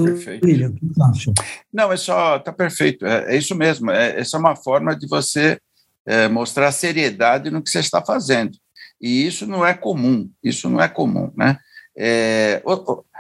William, 0.44 0.70
o 0.70 0.74
que 0.76 0.86
você 0.86 1.02
acha? 1.02 1.34
Não, 1.74 1.92
é 1.92 1.98
só, 1.98 2.38
tá 2.38 2.54
perfeito, 2.54 3.04
é, 3.04 3.34
é 3.34 3.38
isso 3.38 3.56
mesmo. 3.56 3.90
É, 3.90 4.20
essa 4.20 4.38
é 4.38 4.40
uma 4.40 4.56
forma 4.56 4.96
de 4.96 5.08
você 5.08 5.60
é, 6.06 6.28
mostrar 6.28 6.72
seriedade 6.72 7.50
no 7.50 7.64
que 7.64 7.70
você 7.72 7.80
está 7.80 8.04
fazendo. 8.06 8.56
E 9.02 9.26
isso 9.26 9.48
não 9.48 9.66
é 9.66 9.74
comum, 9.74 10.30
isso 10.44 10.70
não 10.70 10.80
é 10.80 10.88
comum, 10.88 11.32
né? 11.36 11.58
É, 11.98 12.62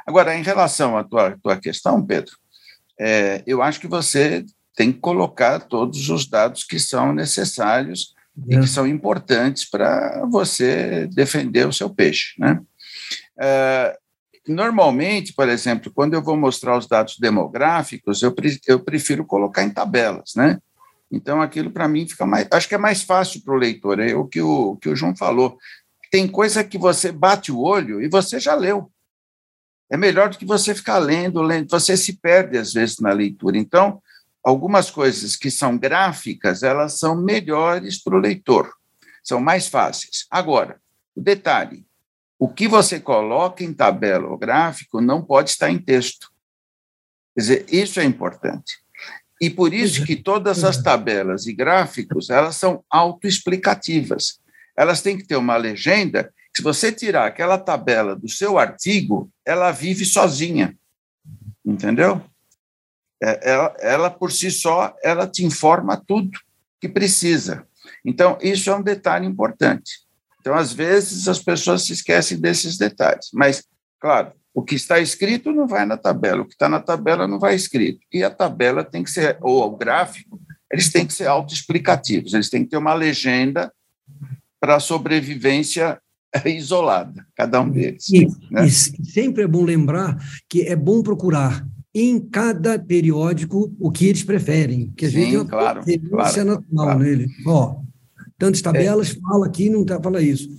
agora, 0.05 0.37
em 0.37 0.43
relação 0.43 0.95
à 0.95 1.03
tua, 1.03 1.35
tua 1.41 1.57
questão, 1.57 2.05
Pedro, 2.05 2.33
é, 2.99 3.41
eu 3.47 3.63
acho 3.63 3.79
que 3.79 3.87
você 3.87 4.45
tem 4.75 4.91
que 4.91 4.99
colocar 4.99 5.59
todos 5.61 6.09
os 6.09 6.27
dados 6.27 6.63
que 6.63 6.77
são 6.77 7.13
necessários 7.13 8.13
é. 8.49 8.55
e 8.55 8.59
que 8.59 8.67
são 8.67 8.85
importantes 8.85 9.63
para 9.63 10.25
você 10.29 11.07
defender 11.07 11.67
o 11.67 11.73
seu 11.73 11.89
peixe, 11.89 12.33
né? 12.37 12.61
É, 13.39 13.97
normalmente, 14.47 15.33
por 15.33 15.49
exemplo, 15.49 15.91
quando 15.93 16.13
eu 16.13 16.21
vou 16.21 16.37
mostrar 16.37 16.77
os 16.77 16.87
dados 16.87 17.17
demográficos, 17.17 18.21
eu, 18.21 18.31
pre 18.31 18.59
eu 18.67 18.79
prefiro 18.79 19.25
colocar 19.25 19.63
em 19.63 19.69
tabelas, 19.69 20.33
né? 20.35 20.59
Então, 21.11 21.41
aquilo 21.41 21.71
para 21.71 21.87
mim 21.87 22.07
fica 22.07 22.25
mais. 22.25 22.47
Acho 22.51 22.67
que 22.67 22.75
é 22.75 22.79
mais 22.79 23.01
fácil 23.01 23.41
para 23.41 23.53
o 23.53 23.57
leitor, 23.57 23.99
é 23.99 24.13
o 24.13 24.25
que 24.25 24.41
o, 24.41 24.75
que 24.77 24.89
o 24.89 24.95
João 24.95 25.15
falou. 25.15 25.57
Tem 26.11 26.27
coisa 26.27 26.63
que 26.63 26.77
você 26.77 27.11
bate 27.11 27.51
o 27.51 27.59
olho 27.59 28.01
e 28.01 28.09
você 28.09 28.39
já 28.39 28.55
leu. 28.55 28.91
É 29.89 29.95
melhor 29.95 30.29
do 30.29 30.37
que 30.37 30.45
você 30.45 30.73
ficar 30.73 30.97
lendo, 30.97 31.41
lendo. 31.41 31.69
Você 31.69 31.95
se 31.95 32.13
perde, 32.13 32.57
às 32.57 32.73
vezes, 32.73 32.99
na 32.99 33.11
leitura. 33.11 33.57
Então, 33.57 34.01
algumas 34.45 34.91
coisas 34.91 35.35
que 35.35 35.49
são 35.49 35.75
gráficas, 35.75 36.61
elas 36.61 36.99
são 36.99 37.19
melhores 37.19 38.01
para 38.01 38.15
o 38.15 38.19
leitor, 38.19 38.71
são 39.23 39.41
mais 39.41 39.67
fáceis. 39.67 40.27
Agora, 40.29 40.79
o 41.15 41.21
detalhe: 41.21 41.83
o 42.37 42.47
que 42.47 42.67
você 42.67 42.99
coloca 42.99 43.63
em 43.63 43.73
tabela 43.73 44.27
ou 44.27 44.37
gráfico 44.37 45.01
não 45.01 45.23
pode 45.23 45.49
estar 45.49 45.71
em 45.71 45.79
texto. 45.79 46.31
Quer 47.33 47.41
dizer, 47.41 47.65
isso 47.69 47.99
é 47.99 48.03
importante. 48.03 48.85
E 49.41 49.49
por 49.49 49.73
isso 49.73 50.05
que 50.05 50.15
todas 50.15 50.63
as 50.63 50.77
é. 50.77 50.83
tabelas 50.83 51.45
e 51.47 51.53
gráficos, 51.53 52.29
elas 52.29 52.55
são 52.55 52.83
autoexplicativas. 52.89 54.39
Elas 54.77 55.01
têm 55.01 55.17
que 55.17 55.25
ter 55.25 55.35
uma 55.35 55.57
legenda, 55.57 56.31
se 56.55 56.61
você 56.61 56.91
tirar 56.91 57.25
aquela 57.25 57.57
tabela 57.57 58.15
do 58.15 58.29
seu 58.29 58.57
artigo, 58.57 59.29
ela 59.45 59.71
vive 59.71 60.05
sozinha. 60.05 60.77
Entendeu? 61.65 62.21
É, 63.21 63.51
ela, 63.51 63.75
ela 63.79 64.09
por 64.09 64.31
si 64.31 64.51
só, 64.51 64.93
ela 65.03 65.27
te 65.27 65.45
informa 65.45 66.01
tudo 66.05 66.37
que 66.79 66.89
precisa. 66.89 67.65
Então, 68.03 68.37
isso 68.41 68.69
é 68.69 68.75
um 68.75 68.81
detalhe 68.81 69.25
importante. 69.25 70.05
Então, 70.39 70.53
às 70.53 70.73
vezes, 70.73 71.27
as 71.27 71.39
pessoas 71.39 71.83
se 71.83 71.93
esquecem 71.93 72.39
desses 72.39 72.77
detalhes. 72.77 73.29
Mas, 73.33 73.63
claro, 73.99 74.31
o 74.53 74.61
que 74.63 74.75
está 74.75 74.99
escrito 74.99 75.51
não 75.51 75.67
vai 75.67 75.85
na 75.85 75.97
tabela, 75.97 76.41
o 76.41 76.45
que 76.45 76.53
está 76.53 76.69
na 76.69 76.79
tabela 76.79 77.27
não 77.27 77.39
vai 77.39 77.55
escrito. 77.55 77.99
E 78.13 78.23
a 78.23 78.29
tabela 78.29 78.83
tem 78.83 79.03
que 79.03 79.11
ser, 79.11 79.37
ou 79.41 79.65
o 79.65 79.75
gráfico, 79.75 80.39
eles 80.71 80.91
têm 80.91 81.05
que 81.05 81.13
ser 81.13 81.27
autoexplicativos, 81.27 82.33
eles 82.33 82.49
têm 82.49 82.63
que 82.63 82.69
ter 82.69 82.77
uma 82.77 82.93
legenda 82.93 83.71
para 84.59 84.75
a 84.75 84.79
sobrevivência 84.79 85.99
isolada, 86.45 87.25
cada 87.35 87.61
um 87.61 87.69
deles. 87.69 88.09
E, 88.09 88.27
né? 88.51 88.65
e 88.65 88.71
sempre 88.71 89.43
é 89.43 89.47
bom 89.47 89.63
lembrar 89.63 90.17
que 90.49 90.63
é 90.63 90.75
bom 90.75 91.01
procurar 91.01 91.65
em 91.95 92.19
cada 92.19 92.77
periódico 92.77 93.73
o 93.79 93.89
que 93.89 94.07
eles 94.07 94.21
preferem, 94.21 94.91
que 94.97 95.05
a 95.05 95.09
gente 95.09 95.27
tem 95.27 95.37
uma 95.37 95.45
claro, 95.45 95.81
claro, 96.09 96.45
natural 96.45 96.65
claro. 96.69 96.99
nele. 96.99 97.27
Ó, 97.47 97.77
tantas 98.37 98.61
tabelas, 98.61 99.11
é. 99.11 99.19
fala 99.21 99.45
aqui, 99.45 99.69
não 99.69 99.85
tá, 99.85 99.97
fala 100.01 100.21
isso. 100.21 100.49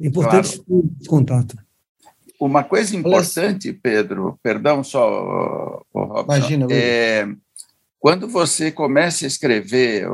É 0.00 0.08
importante 0.08 0.60
claro. 0.60 0.90
esse 1.00 1.08
contato. 1.08 1.56
Uma 2.40 2.64
coisa 2.64 2.96
importante, 2.96 3.72
Pedro, 3.72 4.36
perdão 4.42 4.82
só, 4.82 5.84
Robson, 5.94 6.24
Imagina, 6.24 6.66
é, 6.72 7.28
quando 8.00 8.26
você 8.26 8.72
começa 8.72 9.24
a 9.24 9.28
escrever, 9.28 10.08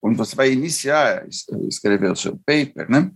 quando 0.00 0.16
você 0.16 0.36
vai 0.36 0.52
iniciar 0.52 1.22
a 1.22 1.26
escrever 1.66 2.10
o 2.10 2.16
seu 2.16 2.38
paper, 2.44 2.90
né? 2.90 3.10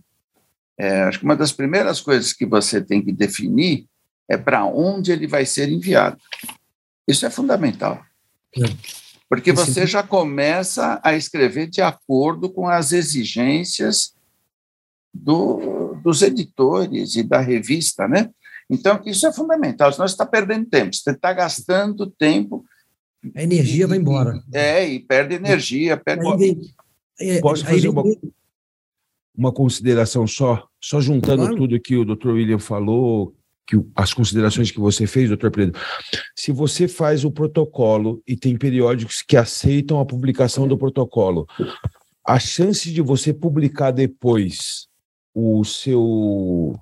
É, 0.79 1.01
acho 1.03 1.19
que 1.19 1.25
uma 1.25 1.35
das 1.35 1.51
primeiras 1.51 2.01
coisas 2.01 2.33
que 2.33 2.45
você 2.45 2.81
tem 2.81 3.01
que 3.03 3.11
definir 3.11 3.85
é 4.27 4.37
para 4.37 4.65
onde 4.65 5.11
ele 5.11 5.27
vai 5.27 5.45
ser 5.45 5.69
enviado. 5.69 6.17
Isso 7.09 7.25
é 7.25 7.29
fundamental. 7.31 8.05
É. 8.55 8.61
Porque 9.27 9.51
você 9.51 9.87
já 9.87 10.03
começa 10.03 11.01
a 11.03 11.15
escrever 11.15 11.67
de 11.67 11.81
acordo 11.81 12.51
com 12.51 12.67
as 12.67 12.91
exigências 12.91 14.13
do, 15.11 15.95
dos 16.03 16.21
editores 16.21 17.15
e 17.15 17.23
da 17.23 17.39
revista, 17.39 18.07
né? 18.07 18.29
Então, 18.69 19.01
isso 19.05 19.25
é 19.25 19.33
fundamental, 19.33 19.91
senão 19.91 20.07
você 20.07 20.13
está 20.13 20.25
perdendo 20.25 20.67
tempo, 20.67 20.95
você 20.95 21.09
está 21.09 21.33
gastando 21.33 22.05
tempo. 22.07 22.63
A 23.35 23.41
energia 23.41 23.85
e, 23.85 23.87
vai 23.87 23.97
embora. 23.97 24.43
É, 24.53 24.87
e 24.87 24.99
perde 24.99 25.33
energia. 25.33 25.97
Perde... 25.97 26.23
É, 27.19 27.41
Posso 27.41 27.65
fazer 27.65 27.89
uma, 27.89 28.03
uma 29.35 29.51
consideração 29.51 30.27
só? 30.27 30.67
Só 30.79 31.01
juntando 31.01 31.43
claro. 31.43 31.55
tudo 31.55 31.79
que 31.79 31.97
o 31.97 32.05
Dr. 32.05 32.29
William 32.29 32.59
falou, 32.59 33.35
que 33.69 33.79
as 33.95 34.15
considerações 34.15 34.71
que 34.71 34.79
você 34.79 35.05
fez, 35.05 35.29
doutor 35.29 35.51
Pedro, 35.51 35.79
se 36.35 36.51
você 36.51 36.87
faz 36.87 37.23
o 37.23 37.29
protocolo 37.29 38.19
e 38.27 38.35
tem 38.35 38.57
periódicos 38.57 39.21
que 39.21 39.37
aceitam 39.37 39.99
a 39.99 40.05
publicação 40.05 40.67
do 40.67 40.75
protocolo, 40.75 41.47
a 42.25 42.39
chance 42.39 42.91
de 42.91 42.99
você 42.99 43.31
publicar 43.31 43.91
depois 43.91 44.87
o 45.35 45.63
seu, 45.63 46.01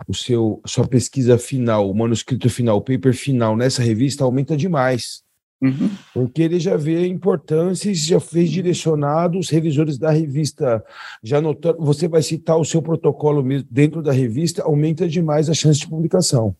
o 0.08 0.14
seu, 0.14 0.62
sua 0.66 0.88
pesquisa 0.88 1.38
final, 1.38 1.92
o 1.92 1.94
manuscrito 1.94 2.50
final, 2.50 2.78
o 2.78 2.82
paper 2.82 3.14
final 3.14 3.58
nessa 3.58 3.84
revista 3.84 4.24
aumenta 4.24 4.56
demais. 4.56 5.22
Uhum. 5.62 5.90
Porque 6.14 6.42
ele 6.42 6.58
já 6.60 6.78
vê 6.78 6.98
a 6.98 7.08
importância 7.08 7.90
e 7.90 7.96
já 7.96 8.20
fez 8.20 8.50
direcionado, 8.50 9.38
os 9.38 9.50
revisores 9.50 9.98
da 9.98 10.12
revista 10.12 10.82
já 11.22 11.42
notaram. 11.42 11.80
Você 11.80 12.08
vai 12.08 12.22
citar 12.22 12.58
o 12.58 12.64
seu 12.64 12.82
protocolo 12.82 13.44
mesmo 13.44 13.68
dentro 13.70 14.02
da 14.02 14.14
revista, 14.14 14.64
aumenta 14.64 15.06
demais 15.06 15.50
a 15.50 15.54
chance 15.54 15.82
de 15.82 15.90
publicação. 15.90 16.56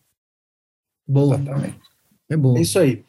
Boa. 1.08 1.36
Exatamente. 1.36 1.80
É 2.28 2.36
bom. 2.36 2.56
É 2.56 2.60
isso 2.60 2.78
aí. 2.78 3.02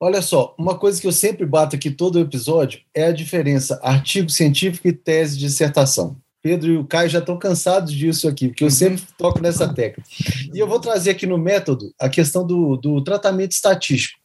Olha 0.00 0.22
só, 0.22 0.54
uma 0.58 0.78
coisa 0.78 1.00
que 1.00 1.06
eu 1.06 1.12
sempre 1.12 1.44
bato 1.44 1.74
aqui 1.74 1.90
todo 1.90 2.20
episódio 2.20 2.80
é 2.94 3.06
a 3.06 3.12
diferença 3.12 3.80
artigo 3.82 4.30
científico 4.30 4.86
e 4.86 4.92
tese 4.92 5.36
de 5.36 5.46
dissertação. 5.46 6.16
Pedro 6.40 6.70
e 6.70 6.76
o 6.76 6.86
Caio 6.86 7.08
já 7.08 7.18
estão 7.18 7.36
cansados 7.36 7.92
disso 7.92 8.28
aqui, 8.28 8.48
porque 8.48 8.62
eu 8.62 8.70
sempre 8.70 9.02
toco 9.16 9.40
nessa 9.40 9.72
tecla. 9.72 10.04
E 10.54 10.58
eu 10.58 10.68
vou 10.68 10.78
trazer 10.78 11.10
aqui 11.10 11.26
no 11.26 11.36
método 11.36 11.92
a 11.98 12.08
questão 12.08 12.46
do, 12.46 12.76
do 12.76 13.02
tratamento 13.02 13.52
estatístico. 13.52 14.20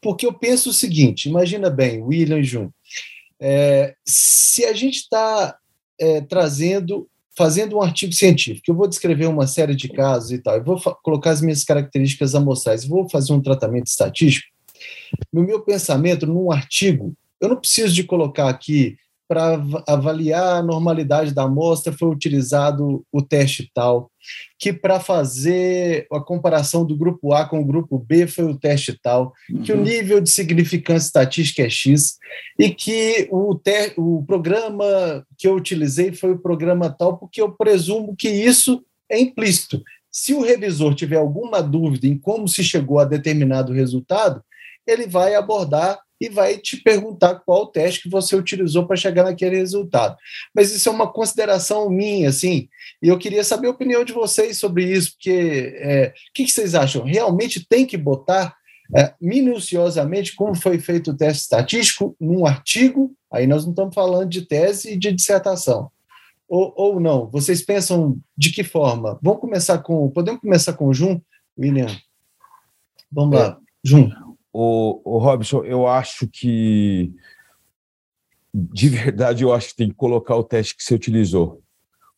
Porque 0.00 0.26
eu 0.26 0.32
penso 0.32 0.70
o 0.70 0.74
seguinte: 0.74 1.28
imagina 1.28 1.70
bem, 1.70 2.02
William 2.02 2.38
e 2.38 2.44
Jun, 2.44 2.70
é, 3.40 3.94
se 4.04 4.64
a 4.66 4.72
gente 4.74 4.96
está 4.96 5.56
é, 5.98 6.20
trazendo, 6.20 7.08
fazendo 7.38 7.76
um 7.76 7.82
artigo 7.82 8.12
científico, 8.12 8.64
eu 8.68 8.74
vou 8.74 8.88
descrever 8.88 9.26
uma 9.26 9.46
série 9.46 9.76
de 9.76 9.88
casos 9.88 10.32
e 10.32 10.38
tal, 10.38 10.56
eu 10.56 10.64
vou 10.64 10.76
colocar 11.04 11.30
as 11.30 11.40
minhas 11.40 11.62
características 11.62 12.34
amostrais, 12.34 12.84
vou 12.84 13.08
fazer 13.08 13.32
um 13.32 13.40
tratamento 13.40 13.86
estatístico. 13.86 14.48
No 15.32 15.44
meu 15.44 15.60
pensamento, 15.60 16.26
num 16.26 16.50
artigo, 16.50 17.14
eu 17.40 17.48
não 17.48 17.56
preciso 17.56 17.94
de 17.94 18.02
colocar 18.02 18.48
aqui 18.48 18.96
para 19.28 19.62
avaliar 19.86 20.56
a 20.56 20.62
normalidade 20.62 21.32
da 21.32 21.44
amostra 21.44 21.92
foi 21.92 22.08
utilizado 22.08 23.04
o 23.12 23.22
teste 23.22 23.70
tal, 23.72 24.10
que 24.58 24.72
para 24.72 25.00
fazer 25.00 26.06
a 26.12 26.20
comparação 26.20 26.84
do 26.84 26.96
grupo 26.96 27.32
A 27.32 27.44
com 27.44 27.60
o 27.60 27.64
grupo 27.64 27.98
B 27.98 28.26
foi 28.26 28.44
o 28.44 28.58
teste 28.58 28.98
tal, 29.00 29.32
uhum. 29.50 29.62
que 29.62 29.72
o 29.72 29.76
uhum. 29.76 29.82
nível 29.82 30.20
de 30.20 30.30
significância 30.30 31.06
estatística 31.06 31.62
é 31.62 31.70
X, 31.70 32.18
e 32.58 32.70
que 32.70 33.28
o, 33.30 33.54
te, 33.54 33.94
o 33.96 34.24
programa 34.26 35.24
que 35.36 35.46
eu 35.46 35.54
utilizei 35.54 36.12
foi 36.12 36.32
o 36.32 36.38
programa 36.38 36.90
tal, 36.90 37.18
porque 37.18 37.40
eu 37.40 37.52
presumo 37.52 38.16
que 38.16 38.28
isso 38.28 38.84
é 39.10 39.18
implícito. 39.18 39.82
Se 40.10 40.34
o 40.34 40.42
revisor 40.42 40.94
tiver 40.94 41.16
alguma 41.16 41.62
dúvida 41.62 42.06
em 42.06 42.18
como 42.18 42.48
se 42.48 42.64
chegou 42.64 42.98
a 42.98 43.04
determinado 43.04 43.72
resultado, 43.72 44.42
ele 44.86 45.06
vai 45.06 45.34
abordar 45.34 45.98
e 46.20 46.28
vai 46.28 46.58
te 46.58 46.76
perguntar 46.76 47.36
qual 47.36 47.62
o 47.62 47.66
teste 47.66 48.02
que 48.02 48.10
você 48.10 48.34
utilizou 48.34 48.86
para 48.86 48.96
chegar 48.96 49.24
naquele 49.24 49.56
resultado. 49.56 50.16
Mas 50.54 50.72
isso 50.72 50.88
é 50.88 50.92
uma 50.92 51.10
consideração 51.12 51.88
minha, 51.88 52.28
assim, 52.28 52.68
e 53.02 53.08
eu 53.08 53.18
queria 53.18 53.44
saber 53.44 53.68
a 53.68 53.72
opinião 53.72 54.04
de 54.04 54.12
vocês 54.12 54.58
sobre 54.58 54.84
isso, 54.84 55.12
porque 55.12 55.74
é, 55.76 56.12
o 56.30 56.32
que, 56.34 56.44
que, 56.44 56.50
vocês 56.50 56.74
acham? 56.74 57.04
Realmente 57.04 57.66
tem 57.66 57.86
que 57.86 57.96
botar 57.96 58.56
é, 58.96 59.14
minuciosamente 59.20 60.34
como 60.34 60.54
foi 60.54 60.78
feito 60.78 61.10
o 61.10 61.16
teste 61.16 61.42
estatístico 61.42 62.16
num 62.20 62.46
artigo? 62.46 63.14
Aí 63.32 63.46
nós 63.46 63.64
não 63.64 63.72
estamos 63.72 63.94
falando 63.94 64.28
de 64.28 64.42
tese 64.42 64.92
e 64.92 64.96
de 64.96 65.12
dissertação. 65.12 65.90
ou, 66.48 66.72
ou 66.76 67.00
não? 67.00 67.28
Vocês 67.28 67.62
pensam 67.62 68.16
de 68.36 68.50
que 68.50 68.64
forma? 68.64 69.18
Vamos 69.22 69.40
começar 69.40 69.78
com. 69.78 70.10
Podemos 70.10 70.40
começar 70.40 70.72
com 70.72 70.86
o 70.86 70.94
Jun, 70.94 71.20
William? 71.58 71.94
Vamos 73.12 73.38
é. 73.38 73.42
lá, 73.42 73.58
Jun. 73.84 74.27
O, 74.52 75.00
o 75.04 75.18
Robson, 75.18 75.64
eu 75.64 75.86
acho 75.86 76.26
que 76.26 77.12
de 78.52 78.88
verdade 78.88 79.44
eu 79.44 79.52
acho 79.52 79.68
que 79.68 79.76
tem 79.76 79.88
que 79.88 79.94
colocar 79.94 80.36
o 80.36 80.44
teste 80.44 80.76
que 80.76 80.82
você 80.82 80.94
utilizou. 80.94 81.62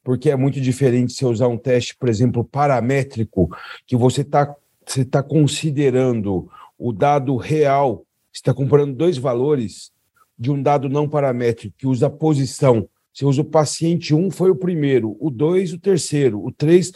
Porque 0.02 0.30
é 0.30 0.36
muito 0.36 0.60
diferente 0.60 1.12
você 1.12 1.26
usar 1.26 1.48
um 1.48 1.58
teste, 1.58 1.96
por 1.96 2.08
exemplo, 2.08 2.44
paramétrico, 2.44 3.48
que 3.86 3.96
você 3.96 4.22
está 4.22 4.54
você 4.86 5.04
tá 5.04 5.22
considerando 5.22 6.50
o 6.78 6.92
dado 6.92 7.36
real, 7.36 8.06
você 8.32 8.40
está 8.40 8.54
comparando 8.54 8.94
dois 8.94 9.18
valores 9.18 9.92
de 10.38 10.50
um 10.50 10.60
dado 10.60 10.88
não 10.88 11.08
paramétrico, 11.08 11.76
que 11.76 11.86
usa 11.86 12.08
posição. 12.08 12.88
Você 13.12 13.24
usa 13.24 13.42
o 13.42 13.44
paciente 13.44 14.14
1 14.14 14.30
foi 14.30 14.50
o 14.50 14.56
primeiro, 14.56 15.16
o 15.20 15.30
2 15.30 15.74
o 15.74 15.78
terceiro, 15.78 16.42
o 16.42 16.50
3. 16.50 16.92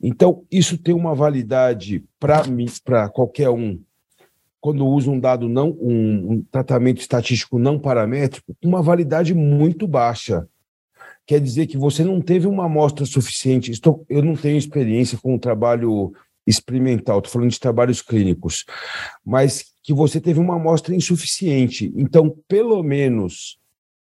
Então, 0.00 0.44
isso 0.50 0.78
tem 0.78 0.94
uma 0.94 1.14
validade 1.14 2.04
para 2.18 3.08
qualquer 3.10 3.50
um. 3.50 3.78
Quando 4.66 4.84
usa 4.84 5.08
um 5.08 5.20
dado 5.20 5.48
não, 5.48 5.68
um, 5.80 6.32
um 6.32 6.42
tratamento 6.50 7.00
estatístico 7.00 7.56
não 7.56 7.78
paramétrico, 7.78 8.52
uma 8.64 8.82
validade 8.82 9.32
muito 9.32 9.86
baixa. 9.86 10.44
Quer 11.24 11.40
dizer 11.40 11.68
que 11.68 11.78
você 11.78 12.02
não 12.02 12.20
teve 12.20 12.48
uma 12.48 12.64
amostra 12.64 13.06
suficiente. 13.06 13.70
Estou, 13.70 14.04
eu 14.08 14.24
não 14.24 14.34
tenho 14.34 14.58
experiência 14.58 15.18
com 15.22 15.36
o 15.36 15.38
trabalho 15.38 16.12
experimental, 16.44 17.18
estou 17.18 17.34
falando 17.34 17.52
de 17.52 17.60
trabalhos 17.60 18.02
clínicos, 18.02 18.64
mas 19.24 19.66
que 19.84 19.94
você 19.94 20.20
teve 20.20 20.40
uma 20.40 20.56
amostra 20.56 20.96
insuficiente. 20.96 21.92
Então, 21.94 22.36
pelo 22.48 22.82
menos, 22.82 23.60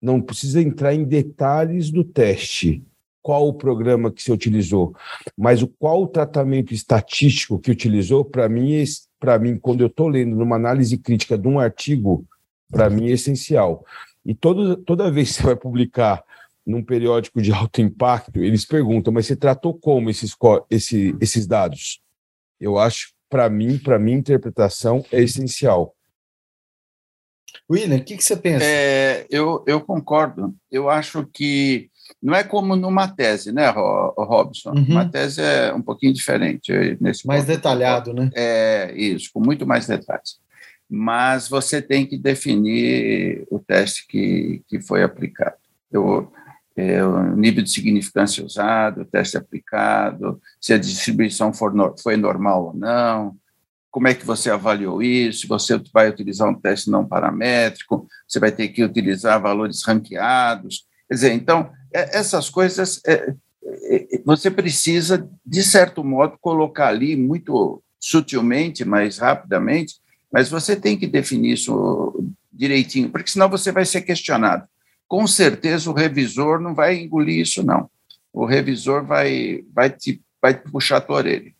não 0.01 0.23
precisa 0.23 0.63
entrar 0.63 0.95
em 0.95 1.05
detalhes 1.05 1.91
do 1.91 2.03
teste, 2.03 2.83
qual 3.21 3.47
o 3.47 3.53
programa 3.53 4.11
que 4.11 4.23
você 4.23 4.33
utilizou, 4.33 4.95
mas 5.37 5.61
o 5.61 5.69
qual 5.69 6.05
o 6.05 6.09
tratamento 6.09 6.73
estatístico 6.73 7.59
que 7.59 7.71
utilizou, 7.71 8.25
para 8.25 8.49
mim, 8.49 8.73
é 8.73 8.81
para 9.19 9.39
mim, 9.39 9.59
quando 9.59 9.81
eu 9.81 9.87
estou 9.87 10.09
lendo 10.09 10.37
numa 10.37 10.57
análise 10.57 10.97
crítica 10.99 11.37
de 11.37 11.49
um 11.49 11.59
artigo, 11.59 12.27
para 12.71 12.91
mim 12.91 13.09
é 13.09 13.13
essencial. 13.13 13.85
E 14.25 14.35
todo, 14.35 14.77
toda 14.77 15.11
vez 15.11 15.29
que 15.29 15.35
você 15.35 15.43
vai 15.43 15.57
publicar 15.57 16.25
num 16.67 16.83
periódico 16.83 17.41
de 17.41 17.53
alto 17.53 17.81
impacto, 17.81 18.43
eles 18.43 18.65
perguntam, 18.65 19.13
mas 19.13 19.27
você 19.27 19.37
tratou 19.37 19.73
como 19.73 20.11
esses, 20.11 20.35
esse, 20.69 21.17
esses 21.21 21.47
dados? 21.47 22.01
Eu 22.61 22.79
acho, 22.79 23.13
para 23.29 23.49
mim, 23.49 23.79
para 23.79 23.99
minha 23.99 24.19
interpretação, 24.19 25.05
é 25.13 25.23
essencial. 25.23 25.95
William, 27.71 27.97
o 27.97 28.05
que, 28.05 28.17
que, 28.17 28.25
você 28.25 28.37
pensa? 28.37 28.65
É, 28.65 29.27
eu, 29.31 29.65
eu 29.67 29.81
concordo. 29.81 30.55
Eu 30.71 30.91
acho 30.91 31.27
que 31.27 31.91
não 32.23 32.35
é 32.35 32.43
como 32.43 32.77
numa 32.77 33.09
tese, 33.09 33.53
né, 33.53 33.69
Robson? 33.71 34.71
Uhum. 34.71 34.87
Uma 34.91 35.09
tese 35.09 35.41
é 35.41 35.73
um 35.73 35.83
pouquinho 35.83 36.13
diferente. 36.13 36.73
Nesse 37.01 37.27
mais 37.27 37.45
ponto, 37.45 37.55
detalhado, 37.55 38.13
né? 38.13 38.31
É, 38.35 38.93
isso, 38.97 39.31
com 39.33 39.41
muito 39.41 39.67
mais 39.67 39.87
detalhes. 39.87 40.39
Mas 40.89 41.49
você 41.49 41.83
tem 41.83 42.07
que 42.07 42.17
definir 42.17 43.47
o 43.51 43.59
teste 43.59 44.07
que, 44.07 44.63
que 44.69 44.81
foi 44.81 45.03
aplicado. 45.03 45.57
Eu, 45.91 46.33
é, 46.77 47.03
o 47.03 47.35
nível 47.35 47.63
de 47.63 47.71
significância 47.71 48.45
usado, 48.45 49.01
o 49.01 49.05
teste 49.05 49.37
aplicado, 49.37 50.41
se 50.61 50.73
a 50.73 50.79
distribuição 50.79 51.53
for, 51.53 51.73
foi 52.03 52.17
normal 52.17 52.67
ou 52.67 52.75
não, 52.75 53.35
como 53.97 54.09
é 54.09 54.15
que 54.15 54.27
você 54.27 54.51
avaliou 54.51 55.03
isso, 55.03 55.49
você 55.49 55.81
vai 55.91 56.11
utilizar 56.11 56.47
um 56.47 56.55
teste 56.55 56.91
não 56.91 57.07
paramétrico, 57.07 58.07
você 58.29 58.39
vai 58.39 58.53
ter 58.53 58.69
que 58.69 58.85
utilizar 58.85 59.41
valores 59.41 59.83
ranqueados, 59.83 60.87
quer 61.09 61.15
dizer, 61.15 61.33
então, 61.33 61.71
essas 62.13 62.49
coisas, 62.49 63.01
é, 63.07 63.35
é, 63.65 64.21
você 64.25 64.51
precisa, 64.51 65.29
de 65.45 65.63
certo 65.63 66.03
modo, 66.05 66.39
colocar 66.41 66.89
ali 66.89 67.17
muito 67.17 67.83
sutilmente, 67.99 68.85
mais 68.85 69.19
rapidamente, 69.19 69.97
mas 70.33 70.49
você 70.49 70.77
tem 70.77 70.97
que 70.97 71.07
definir 71.07 71.53
isso 71.53 72.33
direitinho, 72.53 73.11
porque 73.11 73.31
senão 73.31 73.49
você 73.49 73.71
vai 73.73 73.85
ser 73.85 74.03
questionado 74.03 74.67
com 75.09 75.27
certeza 75.27 75.91
o 75.91 75.95
revisor 75.95 76.61
não 76.61 76.75
vai 76.75 76.97
engolir 76.97 77.41
isso, 77.41 77.63
não. 77.63 77.89
O 78.33 78.45
revisor 78.45 79.05
vai, 79.05 79.65
vai, 79.73 79.91
te, 79.91 80.21
vai 80.41 80.55
te 80.55 80.71
puxar 80.71 80.99
a 80.99 81.01
tua 81.01 81.17
orelha. 81.17 81.53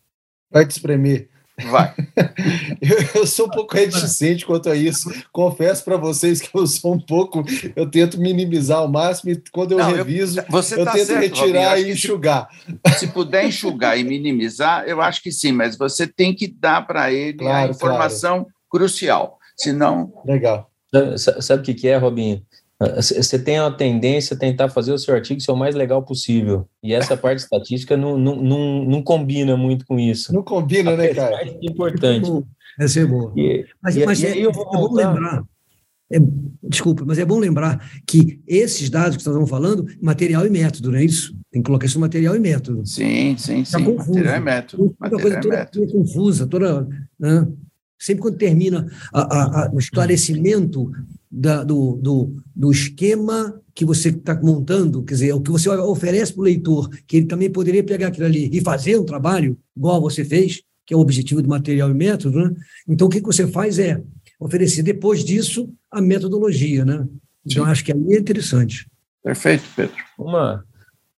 Vai 0.51 0.65
te 0.65 0.71
espremer. 0.71 1.29
Vai. 1.65 1.93
eu, 2.81 3.21
eu, 3.21 3.27
sou 3.27 3.47
um 3.47 3.49
pouco 3.49 3.75
reticente 3.75 4.45
quanto 4.45 4.69
a 4.69 4.75
isso. 4.75 5.11
Confesso 5.31 5.83
para 5.83 5.97
vocês 5.97 6.39
que 6.39 6.55
eu 6.55 6.67
sou 6.67 6.93
um 6.93 6.99
pouco. 6.99 7.43
Eu 7.75 7.89
tento 7.89 8.19
minimizar 8.19 8.79
ao 8.79 8.87
máximo 8.87 9.31
e 9.31 9.41
quando 9.51 9.71
eu 9.71 9.79
não, 9.79 9.91
reviso, 9.91 10.39
eu, 10.39 10.45
você 10.49 10.79
eu 10.79 10.85
tá 10.85 10.91
tento 10.91 11.07
certo, 11.07 11.21
retirar 11.21 11.71
Robin, 11.71 11.81
e 11.81 11.91
enxugar. 11.91 12.47
Se, 12.87 12.99
se, 12.99 13.07
puder 13.07 13.45
enxugar 13.45 13.97
e 13.97 14.03
minimizar, 14.03 14.83
eu 14.87 15.01
acho 15.01 15.21
que 15.23 15.31
sim, 15.31 15.51
mas 15.51 15.75
você 15.75 16.05
tem 16.05 16.33
que 16.33 16.47
dar 16.47 16.85
para 16.85 17.11
ele 17.11 17.39
claro, 17.39 17.67
a 17.67 17.71
informação 17.71 18.35
claro. 18.37 18.53
crucial. 18.69 19.39
Senão. 19.55 20.13
Legal. 20.25 20.69
Sabe 21.17 21.71
o 21.71 21.75
que 21.75 21.87
é, 21.87 21.97
Robinho? 21.97 22.45
Você 22.79 23.39
tem 23.39 23.57
a 23.57 23.71
tendência 23.71 24.35
a 24.35 24.39
tentar 24.39 24.69
fazer 24.69 24.91
o 24.91 24.99
seu 24.99 25.15
artigo 25.15 25.41
ser 25.41 25.51
o 25.51 25.55
mais 25.55 25.73
legal 25.73 26.03
possível. 26.03 26.67
E 26.83 26.93
essa 26.93 27.17
parte 27.17 27.39
estatística 27.39 27.97
não, 27.97 28.17
não, 28.17 28.35
não, 28.35 28.85
não 28.85 29.01
combina 29.01 29.57
muito 29.57 29.83
com 29.85 29.99
isso. 29.99 30.31
Não 30.31 30.43
combina, 30.43 30.95
né, 30.95 31.07
cara? 31.07 31.41
É 31.41 31.57
importante. 31.63 32.29
Essa 32.79 32.99
é 32.99 33.05
boa. 33.05 33.33
E, 33.35 33.65
mas, 33.81 33.97
e, 33.97 34.05
mas 34.05 34.21
e 34.21 34.27
é, 34.27 34.41
é, 34.41 34.51
bom 34.51 34.93
lembrar. 34.93 35.43
É, 36.11 36.19
desculpa, 36.63 37.03
mas 37.05 37.17
é 37.17 37.25
bom 37.25 37.39
lembrar 37.39 37.83
que 38.05 38.39
esses 38.47 38.89
dados 38.89 39.17
que 39.17 39.25
nós 39.25 39.33
estamos 39.33 39.49
falando, 39.49 39.85
material 39.99 40.45
e 40.45 40.49
método, 40.49 40.91
não 40.91 40.99
é 40.99 41.03
isso? 41.03 41.35
Tem 41.51 41.61
que 41.61 41.65
colocar 41.65 41.87
isso 41.87 41.97
no 41.97 42.05
material 42.05 42.35
e 42.35 42.39
método. 42.39 42.85
Sim, 42.85 43.35
sim, 43.37 43.63
tá 43.63 43.79
sim. 43.79 43.85
Confuso. 43.85 44.11
Material 44.11 44.37
e 44.37 44.39
método. 44.39 44.95
Material 44.99 45.21
coisa 45.21 45.41
toda, 45.41 45.65
toda 45.65 45.91
confusa, 45.91 46.47
toda. 46.47 46.87
Né? 47.19 47.47
Sempre 47.99 48.21
quando 48.21 48.37
termina 48.37 48.87
a, 49.11 49.21
a, 49.21 49.65
a, 49.65 49.71
o 49.73 49.79
esclarecimento 49.79 50.91
da, 51.29 51.63
do, 51.63 51.97
do, 51.97 52.35
do 52.55 52.71
esquema 52.71 53.61
que 53.75 53.85
você 53.85 54.09
está 54.09 54.33
montando, 54.41 55.03
quer 55.03 55.13
dizer, 55.13 55.33
o 55.33 55.41
que 55.41 55.51
você 55.51 55.69
oferece 55.69 56.33
para 56.33 56.41
o 56.41 56.45
leitor, 56.45 56.89
que 57.05 57.17
ele 57.17 57.25
também 57.27 57.49
poderia 57.49 57.83
pegar 57.83 58.07
aquilo 58.07 58.25
ali 58.25 58.49
e 58.51 58.61
fazer 58.61 58.97
um 58.97 59.05
trabalho 59.05 59.57
igual 59.75 60.01
você 60.01 60.25
fez, 60.25 60.63
que 60.85 60.93
é 60.93 60.97
o 60.97 60.99
objetivo 60.99 61.41
do 61.41 61.49
material 61.49 61.89
e 61.89 61.93
método, 61.93 62.39
né? 62.39 62.55
Então, 62.87 63.07
o 63.07 63.09
que 63.09 63.21
você 63.21 63.45
faz 63.45 63.77
é 63.77 64.01
oferecer, 64.39 64.83
depois 64.83 65.23
disso, 65.23 65.69
a 65.91 66.01
metodologia, 66.01 66.85
né? 66.85 67.07
Então, 67.45 67.65
Sim. 67.65 67.71
acho 67.71 67.83
que 67.83 67.91
aí 67.91 68.13
é 68.13 68.19
interessante. 68.19 68.89
Perfeito, 69.23 69.63
Pedro. 69.75 69.95
Uma, 70.17 70.65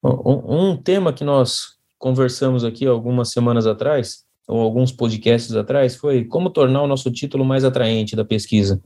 um, 0.02 0.70
um 0.70 0.76
tema 0.76 1.12
que 1.12 1.24
nós 1.24 1.76
conversamos 1.98 2.64
aqui 2.64 2.86
algumas 2.86 3.30
semanas 3.30 3.66
atrás 3.66 4.24
ou 4.48 4.60
alguns 4.60 4.90
podcasts 4.90 5.54
atrás, 5.54 5.94
foi 5.94 6.24
como 6.24 6.48
tornar 6.48 6.82
o 6.82 6.86
nosso 6.86 7.10
título 7.10 7.44
mais 7.44 7.64
atraente 7.64 8.16
da 8.16 8.24
pesquisa. 8.24 8.80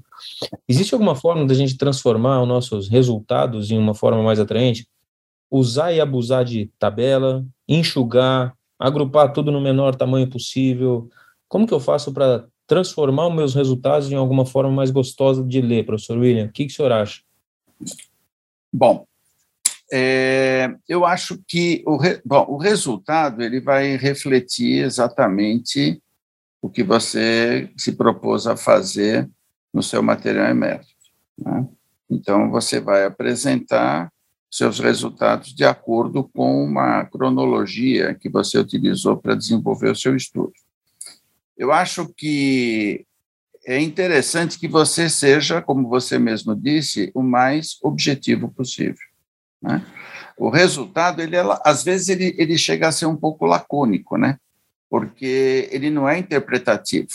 Existe 0.69 0.93
alguma 0.93 1.15
forma 1.15 1.47
da 1.47 1.55
gente 1.55 1.79
transformar 1.79 2.43
os 2.43 2.49
nossos 2.49 2.89
resultados 2.89 3.71
em 3.71 3.79
uma 3.79 3.95
forma 3.95 4.21
mais 4.25 4.41
atraente? 4.41 4.89
Usar 5.49 5.93
e 5.93 6.01
abusar 6.01 6.45
de 6.45 6.69
tabela, 6.81 7.47
enxugar, 7.69 8.55
agrupar 8.77 9.33
tudo 9.33 9.53
no 9.53 9.61
menor 9.61 9.95
tamanho 9.95 10.29
possível. 10.29 11.09
Como 11.49 11.67
que 11.67 11.73
eu 11.73 11.81
faço 11.81 12.13
para 12.13 12.45
transformar 12.67 13.29
os 13.29 13.35
meus 13.35 13.55
resultados 13.55 14.11
em 14.11 14.17
alguma 14.17 14.45
forma 14.45 14.73
mais 14.73 14.91
gostosa 14.91 15.45
de 15.45 15.61
ler, 15.61 15.87
professor 15.87 16.19
William? 16.19 16.47
O 16.47 16.53
que, 16.53 16.67
que 16.67 16.73
o 16.73 16.75
senhor 16.75 16.91
acha? 16.91 17.21
Bom, 18.73 19.07
é, 19.95 20.75
eu 20.89 21.05
acho 21.05 21.39
que 21.47 21.83
o, 21.87 21.99
re, 21.99 22.19
bom, 22.25 22.47
o 22.49 22.57
resultado 22.57 23.43
ele 23.43 23.61
vai 23.61 23.95
refletir 23.97 24.83
exatamente 24.83 26.03
o 26.63 26.71
que 26.71 26.83
você 26.83 27.71
se 27.77 27.93
propôs 27.93 28.47
a 28.47 28.57
fazer 28.57 29.29
no 29.73 29.83
seu 29.83 30.03
material 30.03 30.49
e 30.49 30.55
método. 30.55 30.89
Né? 31.37 31.69
Então, 32.09 32.51
você 32.51 32.81
vai 32.81 33.05
apresentar 33.05 34.11
seus 34.51 34.79
resultados 34.81 35.55
de 35.55 35.65
acordo 35.65 36.25
com 36.25 36.65
uma 36.65 37.05
cronologia 37.05 38.15
que 38.15 38.31
você 38.31 38.59
utilizou 38.59 39.19
para 39.19 39.35
desenvolver 39.35 39.91
o 39.91 39.97
seu 39.97 40.17
estudo. 40.17 40.53
Eu 41.57 41.71
acho 41.71 42.09
que 42.17 43.05
é 43.67 43.79
interessante 43.79 44.59
que 44.59 44.69
você 44.69 45.11
seja, 45.11 45.61
como 45.61 45.87
você 45.87 46.19
mesmo 46.19 46.57
disse, 46.57 47.11
o 47.15 47.23
mais 47.23 47.79
objetivo 47.83 48.49
possível. 48.49 49.12
Né? 49.63 49.85
O 50.37 50.49
resultado, 50.49 51.23
ele, 51.23 51.37
às 51.65 51.85
vezes, 51.85 52.09
ele, 52.09 52.35
ele 52.39 52.59
chega 52.59 52.89
a 52.89 52.93
ser 52.93 53.07
um 53.07 53.17
pouco 53.17 53.47
lacônico, 53.47 54.17
né? 54.17 54.39
porque 54.93 55.71
ele 55.73 55.89
não 55.89 56.07
é 56.07 56.19
interpretativo. 56.19 57.09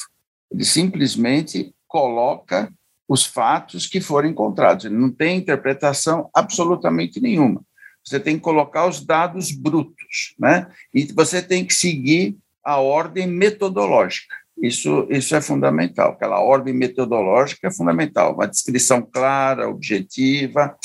Ele 0.52 0.66
simplesmente 0.66 1.76
coloca 1.88 2.74
os 3.08 3.24
fatos 3.24 3.86
que 3.86 4.02
foram 4.02 4.28
encontrados. 4.28 4.86
Ele 4.86 4.96
não 4.96 5.12
tem 5.12 5.38
interpretação 5.38 6.28
absolutamente 6.34 7.22
nenhuma. 7.22 7.62
Você 8.04 8.20
tem 8.20 8.38
que 8.38 8.42
colocar 8.42 8.88
os 8.88 9.06
dados 9.06 9.52
brutos, 9.52 10.34
né? 10.40 10.66
E 10.92 11.04
você 11.14 11.40
tem 11.40 11.64
que 11.64 11.74
seguir 11.76 12.36
a 12.64 12.80
ordem 12.80 13.28
metodológica. 13.28 14.34
Isso, 14.60 15.06
isso 15.12 15.36
é 15.36 15.42
fundamental. 15.42 16.14
Aquela 16.14 16.40
ordem 16.40 16.74
metodológica 16.74 17.68
é 17.68 17.72
fundamental. 17.72 18.34
Uma 18.34 18.48
descrição 18.48 19.04
clara, 19.04 19.70
objetiva, 19.70 20.76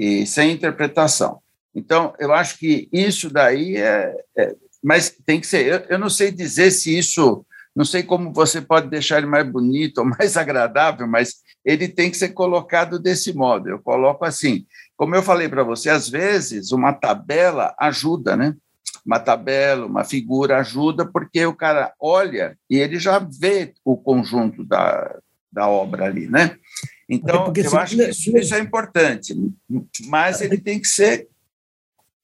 e 0.00 0.26
sem 0.26 0.52
interpretação. 0.52 1.42
Então, 1.74 2.14
eu 2.18 2.32
acho 2.32 2.58
que 2.58 2.88
isso 2.90 3.28
daí 3.28 3.76
é. 3.76 4.16
é 4.34 4.56
mas 4.82 5.10
tem 5.26 5.38
que 5.38 5.46
ser. 5.46 5.66
Eu, 5.66 5.78
eu 5.90 5.98
não 5.98 6.08
sei 6.08 6.32
dizer 6.32 6.70
se 6.70 6.96
isso. 6.96 7.44
Não 7.76 7.84
sei 7.84 8.02
como 8.02 8.32
você 8.32 8.62
pode 8.62 8.88
deixar 8.88 9.18
ele 9.18 9.26
mais 9.26 9.46
bonito 9.46 9.98
ou 9.98 10.06
mais 10.18 10.38
agradável, 10.38 11.06
mas 11.06 11.34
ele 11.62 11.86
tem 11.86 12.10
que 12.10 12.16
ser 12.16 12.30
colocado 12.30 12.98
desse 12.98 13.34
modo. 13.34 13.68
Eu 13.68 13.78
coloco 13.78 14.24
assim. 14.24 14.64
Como 14.96 15.14
eu 15.14 15.22
falei 15.22 15.50
para 15.50 15.62
você, 15.62 15.90
às 15.90 16.08
vezes 16.08 16.72
uma 16.72 16.94
tabela 16.94 17.74
ajuda, 17.78 18.34
né? 18.34 18.56
Uma 19.04 19.20
tabela, 19.20 19.84
uma 19.84 20.02
figura 20.02 20.58
ajuda, 20.58 21.04
porque 21.04 21.44
o 21.44 21.54
cara 21.54 21.92
olha 22.00 22.56
e 22.70 22.78
ele 22.78 22.98
já 22.98 23.18
vê 23.18 23.74
o 23.84 23.98
conjunto 23.98 24.64
da, 24.64 25.18
da 25.52 25.68
obra 25.68 26.06
ali, 26.06 26.26
né? 26.26 26.56
Então, 27.10 27.52
eu 27.56 27.78
acho 27.78 27.96
que 27.96 28.02
isso, 28.04 28.38
isso, 28.38 28.54
é 28.54 28.60
importante, 28.60 29.34
mas 30.06 30.40
ele 30.40 30.56
tem 30.56 30.78
que 30.78 30.86
ser 30.86 31.26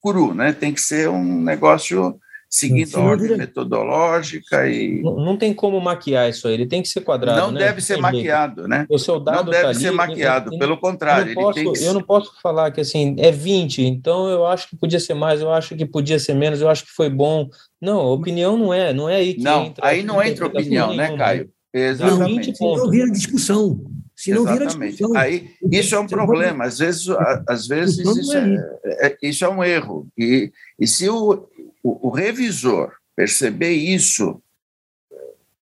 cru, 0.01 0.33
né? 0.33 0.53
Tem 0.53 0.73
que 0.73 0.81
ser 0.81 1.09
um 1.09 1.43
negócio 1.43 2.17
seguindo 2.49 2.97
a 2.97 3.01
ordem 3.01 3.37
metodológica 3.37 4.69
e 4.69 5.03
não, 5.03 5.17
não, 5.17 5.37
tem 5.37 5.53
como 5.53 5.81
maquiar 5.81 6.31
isso 6.31 6.47
aí. 6.47 6.55
Ele 6.55 6.67
tem 6.67 6.81
que 6.81 6.89
ser 6.89 7.01
quadrado. 7.01 7.41
Não 7.41 7.51
né? 7.51 7.59
deve 7.59 7.81
ser 7.81 7.97
maquiado, 7.99 8.69
né? 8.69 8.87
O 8.89 8.97
seu 8.97 9.19
dado 9.19 9.47
não 9.47 9.51
deve 9.51 9.65
tá 9.65 9.75
ser 9.75 9.89
ali, 9.89 9.97
maquiado. 9.97 10.51
Ele, 10.51 10.59
pelo 10.61 10.79
contrário, 10.79 11.33
eu 11.33 11.35
não, 11.35 11.43
posso, 11.43 11.73
que... 11.73 11.85
eu 11.85 11.95
não 11.95 12.03
posso 12.03 12.41
falar 12.41 12.71
que 12.71 12.81
assim 12.81 13.17
é 13.19 13.33
20, 13.33 13.83
então 13.83 14.29
eu 14.29 14.47
acho 14.47 14.69
que 14.69 14.77
podia 14.77 15.01
ser 15.01 15.15
mais, 15.15 15.41
eu 15.41 15.53
acho 15.53 15.75
que 15.75 15.85
podia 15.85 16.21
ser 16.21 16.35
menos, 16.35 16.61
eu 16.61 16.69
acho 16.69 16.85
que 16.85 16.93
foi 16.93 17.11
bom. 17.11 17.49
Não, 17.83 17.99
opinião 18.07 18.57
não 18.57 18.73
é, 18.73 18.93
não 18.93 19.09
é 19.09 19.17
aí 19.17 19.35
que 19.35 19.43
não, 19.43 19.65
entra. 19.65 19.85
Aí 19.85 20.05
não 20.05 20.23
entra 20.23 20.47
opinião, 20.47 20.95
né, 20.95 21.17
Caio? 21.17 21.51
Exatamente. 21.75 22.53
Não 22.61 22.89
vira 22.89 23.11
discussão. 23.11 23.81
Se 24.17 24.33
não 24.33 24.47
vira 24.47 24.65
discussão. 24.67 25.15
Aí, 25.15 25.55
isso 25.71 25.95
é 25.95 26.01
um 26.01 26.07
problema. 26.07 26.65
Às 26.65 26.79
vezes, 26.79 27.07
às 27.47 27.67
vezes 27.67 27.99
isso, 27.99 28.35
é, 28.35 29.07
é, 29.07 29.19
isso 29.23 29.45
é 29.45 29.49
um 29.49 29.63
erro. 29.63 30.09
E, 30.17 30.51
e 30.81 30.87
se 30.87 31.07
o, 31.11 31.47
o, 31.83 32.09
o 32.09 32.11
revisor 32.11 32.93
perceber 33.15 33.73
isso, 33.73 34.43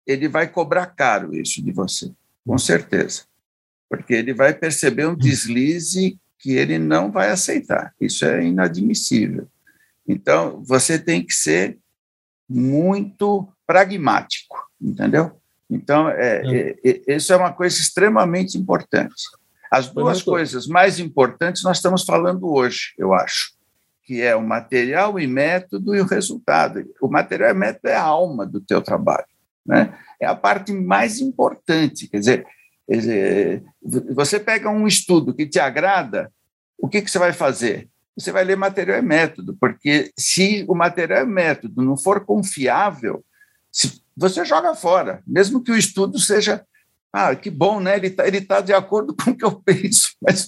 ele 0.06 0.28
vai 0.28 0.48
cobrar 0.48 0.86
caro 0.86 1.36
isso 1.36 1.64
de 1.64 1.72
você, 1.72 2.12
com 2.46 2.58
certeza. 2.60 3.24
Porque 3.90 4.14
ele 4.14 4.34
vai 4.34 4.54
perceber 4.54 5.08
um 5.08 5.16
deslize 5.16 6.20
que 6.38 6.52
ele 6.52 6.78
não 6.78 7.12
vai 7.12 7.32
aceitar. 7.32 7.94
Isso 8.00 8.24
é 8.24 8.46
inadmissível. 8.46 9.48
Então, 10.08 10.64
você 10.64 11.00
tem 11.00 11.26
que 11.26 11.34
ser 11.34 11.80
muito 12.48 13.48
pragmático, 13.66 14.58
entendeu? 14.80 15.40
Então, 15.74 16.08
é, 16.10 16.76
é, 16.84 17.16
isso 17.16 17.34
é 17.34 17.36
uma 17.36 17.52
coisa 17.52 17.80
extremamente 17.80 18.58
importante. 18.58 19.24
As 19.72 19.90
duas 19.90 20.22
coisas 20.22 20.68
mais 20.68 21.00
importantes 21.00 21.64
nós 21.64 21.78
estamos 21.78 22.04
falando 22.04 22.48
hoje, 22.48 22.94
eu 22.96 23.12
acho, 23.12 23.54
que 24.04 24.22
é 24.22 24.36
o 24.36 24.42
material 24.42 25.20
e 25.20 25.26
método 25.26 25.96
e 25.96 26.00
o 26.00 26.06
resultado. 26.06 26.86
O 27.02 27.08
material 27.08 27.50
e 27.50 27.54
método 27.56 27.88
é 27.88 27.96
a 27.96 28.04
alma 28.04 28.46
do 28.46 28.62
teu 28.62 28.84
trabalho, 28.84 29.26
né? 29.66 29.98
É 30.20 30.28
a 30.28 30.36
parte 30.36 30.72
mais 30.72 31.20
importante. 31.20 32.08
Quer 32.08 32.20
dizer, 32.20 32.48
quer 32.88 32.98
dizer 32.98 33.64
você 34.14 34.40
pega 34.40 34.70
um 34.70 34.86
estudo 34.86 35.34
que 35.34 35.48
te 35.48 35.60
agrada, 35.60 36.32
o 36.78 36.88
que, 36.88 37.02
que 37.02 37.10
você 37.10 37.18
vai 37.18 37.34
fazer? 37.34 37.90
Você 38.16 38.32
vai 38.32 38.44
ler 38.44 38.56
material 38.56 39.00
e 39.00 39.02
método, 39.02 39.58
porque 39.60 40.12
se 40.16 40.66
o 40.68 40.76
material 40.76 41.24
e 41.24 41.28
método 41.28 41.82
não 41.82 41.98
for 41.98 42.24
confiável, 42.24 43.26
se 43.72 44.03
você 44.16 44.46
joga 44.46 44.76
fora, 44.76 45.22
mesmo 45.26 45.64
que 45.64 45.72
o 45.72 45.78
estudo 45.78 46.20
seja, 46.20 46.66
ah, 47.12 47.36
que 47.36 47.50
bom, 47.50 47.80
né? 47.80 47.96
Ele 47.96 48.08
está 48.08 48.28
ele 48.28 48.42
tá 48.42 48.60
de 48.60 48.74
acordo 48.74 49.16
com 49.18 49.32
o 49.32 49.36
que 49.36 49.46
eu 49.46 49.52
penso, 49.52 50.16
mas 50.22 50.48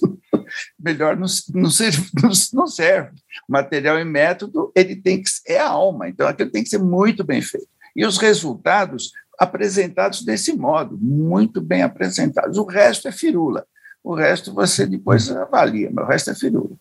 melhor 0.79 1.15
não, 1.15 1.27
não, 1.53 1.69
serve, 1.69 2.09
não 2.53 2.67
serve. 2.67 3.11
Material 3.47 3.99
e 3.99 4.05
método, 4.05 4.71
ele 4.75 4.95
tem 4.95 5.21
que 5.21 5.29
é 5.47 5.59
a 5.59 5.69
alma, 5.69 6.09
então 6.09 6.27
aquilo 6.27 6.49
tem 6.49 6.63
que 6.63 6.69
ser 6.69 6.79
muito 6.79 7.23
bem 7.23 7.41
feito. 7.41 7.67
E 7.95 8.05
os 8.05 8.17
resultados 8.17 9.11
apresentados 9.37 10.23
desse 10.23 10.53
modo, 10.53 10.97
muito 10.97 11.61
bem 11.61 11.83
apresentados. 11.83 12.57
O 12.57 12.65
resto 12.65 13.07
é 13.07 13.11
firula. 13.11 13.65
O 14.03 14.13
resto 14.13 14.53
você 14.53 14.85
depois 14.85 15.31
avalia, 15.31 15.89
mas 15.91 16.05
o 16.05 16.07
resto 16.07 16.31
é 16.31 16.35
firula. 16.35 16.75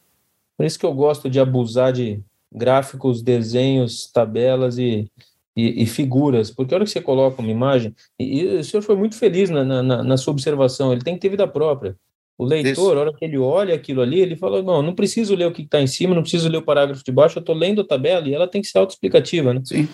Por 0.57 0.67
isso 0.67 0.79
que 0.79 0.87
eu 0.87 0.95
gosto 0.95 1.29
de 1.29 1.41
abusar 1.41 1.93
de 1.93 2.23
gráficos, 2.53 3.23
desenhos, 3.23 4.07
tabelas 4.13 4.79
e 4.79 5.11
e, 5.57 5.83
e, 5.83 5.87
figuras, 5.87 6.51
porque 6.51 6.75
a 6.75 6.77
hora 6.77 6.85
que 6.85 6.91
você 6.91 7.01
coloca 7.01 7.41
uma 7.41 7.51
imagem, 7.51 7.95
e, 8.19 8.41
e 8.41 8.57
o 8.57 8.65
senhor 8.65 8.83
foi 8.83 8.97
muito 8.97 9.17
feliz 9.17 9.51
na, 9.51 9.65
na, 9.65 10.03
na, 10.03 10.17
sua 10.17 10.33
observação, 10.33 10.93
ele 10.93 11.03
tem 11.03 11.15
que 11.15 11.21
ter 11.21 11.29
vida 11.29 11.47
própria. 11.47 11.97
O 12.37 12.45
leitor, 12.45 12.73
Isso. 12.73 12.91
a 12.91 13.01
hora 13.01 13.13
que 13.13 13.25
ele 13.25 13.39
olha 13.39 13.75
aquilo 13.75 14.03
ali, 14.03 14.19
ele 14.19 14.35
fala: 14.35 14.61
não, 14.61 14.83
não 14.83 14.95
preciso 14.95 15.37
ler 15.37 15.47
o 15.47 15.53
que 15.53 15.63
está 15.63 15.81
em 15.81 15.87
cima, 15.87 16.15
não 16.15 16.23
preciso 16.23 16.49
ler 16.49 16.59
o 16.59 16.65
parágrafo 16.65 17.05
de 17.05 17.13
baixo, 17.13 17.39
eu 17.39 17.41
estou 17.41 17.55
lendo 17.55 17.83
a 17.83 17.87
tabela 17.87 18.29
e 18.29 18.35
ela 18.35 18.49
tem 18.49 18.61
que 18.61 18.67
ser 18.67 18.79
autoexplicativa, 18.79 19.55
né? 19.55 19.61
Sim. 19.65 19.89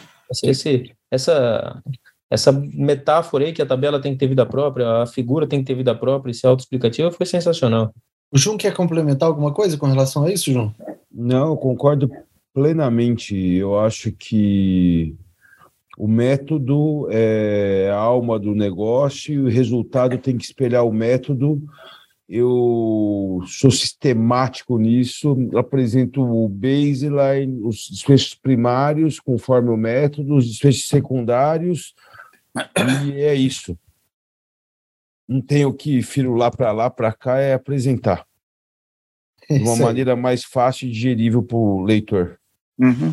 Esse, 0.45 0.95
essa, 1.11 1.83
essa 2.31 2.53
metáfora 2.53 3.45
aí 3.45 3.53
que 3.53 3.61
a 3.61 3.67
tabela 3.67 4.01
tem 4.01 4.13
que 4.13 4.19
ter 4.19 4.29
vida 4.29 4.47
própria, 4.47 5.03
a 5.03 5.07
figura 5.07 5.47
tem 5.47 5.59
que 5.59 5.67
ter 5.67 5.75
vida 5.75 5.95
própria 5.95 6.31
e 6.31 6.35
ser 6.35 6.47
autoexplicativa 6.47 7.11
foi 7.11 7.27
sensacional. 7.27 7.93
O 8.33 8.39
João 8.39 8.57
quer 8.57 8.73
complementar 8.73 9.29
alguma 9.29 9.53
coisa 9.53 9.77
com 9.77 9.87
relação 9.87 10.25
a 10.25 10.33
isso, 10.33 10.53
João? 10.53 10.73
Não, 11.13 11.49
eu 11.49 11.57
concordo 11.57 12.09
plenamente. 12.55 13.35
Eu 13.37 13.79
acho 13.79 14.13
que 14.13 15.17
o 16.01 16.09
método 16.09 17.07
é 17.11 17.91
a 17.93 17.99
alma 17.99 18.39
do 18.39 18.55
negócio 18.55 19.35
e 19.35 19.39
o 19.39 19.51
resultado 19.51 20.17
tem 20.17 20.35
que 20.35 20.45
espelhar 20.45 20.83
o 20.87 20.91
método. 20.91 21.63
Eu 22.27 23.43
sou 23.47 23.71
sistemático 23.71 24.79
nisso, 24.79 25.37
apresento 25.55 26.23
o 26.23 26.49
baseline, 26.49 27.61
os 27.63 27.87
desfechos 27.91 28.35
primários 28.35 29.21
conforme 29.21 29.69
o 29.69 29.77
método, 29.77 30.37
os 30.37 30.47
desfechos 30.49 30.89
secundários, 30.89 31.95
e 33.07 33.21
é 33.21 33.35
isso. 33.35 33.79
Não 35.29 35.43
tenho 35.43 35.71
que 35.75 36.01
firular 36.01 36.57
para 36.57 36.73
lá, 36.73 36.89
para 36.89 37.13
cá, 37.13 37.37
é 37.37 37.53
apresentar. 37.53 38.25
De 39.51 39.59
uma 39.59 39.77
maneira 39.77 40.17
mais 40.17 40.45
fácil 40.45 40.89
e 40.89 40.93
digerível 40.93 41.43
para 41.43 41.59
o 41.59 41.83
leitor. 41.83 42.41
Uhum. 42.79 43.13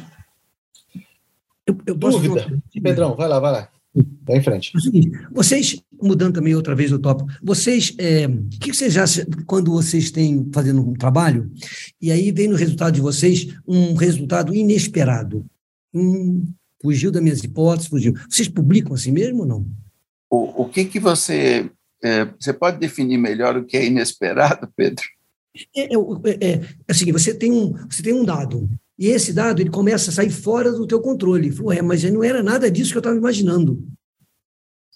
Eu, 1.68 1.78
eu 1.86 1.96
Dúvida. 1.96 2.62
Pedrão, 2.82 3.16
vai 3.16 3.28
lá, 3.28 3.40
vai 3.40 3.52
lá. 3.52 3.70
Vai 4.24 4.38
em 4.38 4.44
frente. 4.44 4.72
É 4.76 5.34
vocês, 5.34 5.82
mudando 6.02 6.36
também 6.36 6.56
outra 6.56 6.76
vez 6.76 6.92
o 6.92 7.00
tópico, 7.00 7.30
vocês, 7.42 7.94
é, 7.98 8.28
o 8.28 8.48
que 8.60 8.74
vocês 8.74 8.96
acham 8.96 9.26
quando 9.46 9.72
vocês 9.72 10.12
têm 10.12 10.48
fazendo 10.54 10.88
um 10.88 10.94
trabalho 10.94 11.52
e 12.02 12.12
aí 12.12 12.32
vem 12.32 12.48
no 12.48 12.56
resultado 12.56 12.94
de 12.94 13.02
vocês 13.02 13.48
um 13.68 13.96
resultado 13.96 14.54
inesperado? 14.56 15.46
Hum, 15.94 16.46
fugiu 16.82 17.12
das 17.12 17.22
minhas 17.22 17.44
hipóteses, 17.44 17.90
fugiu. 17.90 18.14
Vocês 18.30 18.48
publicam 18.48 18.94
assim 18.94 19.12
mesmo 19.12 19.42
ou 19.42 19.46
não? 19.46 19.68
O, 20.30 20.64
o 20.64 20.70
que 20.70 20.86
que 20.86 21.00
você... 21.00 21.70
É, 22.04 22.26
você 22.40 22.54
pode 22.54 22.78
definir 22.78 23.18
melhor 23.18 23.58
o 23.58 23.66
que 23.66 23.76
é 23.76 23.88
inesperado, 23.88 24.72
Pedro? 24.76 25.04
É, 25.76 25.96
é, 25.96 25.96
é, 25.96 26.54
é 26.54 26.62
assim, 26.88 27.12
você 27.12 27.34
tem 27.34 27.52
um, 27.52 27.74
você 27.90 28.04
tem 28.04 28.14
um 28.14 28.24
dado, 28.24 28.70
e 28.98 29.08
esse 29.08 29.32
dado 29.32 29.62
ele 29.62 29.70
começa 29.70 30.10
a 30.10 30.14
sair 30.14 30.32
fora 30.32 30.72
do 30.72 30.88
teu 30.88 31.00
controle. 31.00 31.52
Falou, 31.52 31.72
é, 31.72 31.82
mas 31.82 32.04
não 32.04 32.24
era 32.24 32.42
nada 32.42 32.70
disso 32.70 32.92
que 32.92 32.98
eu 32.98 33.02
estava 33.02 33.16
imaginando. 33.16 33.84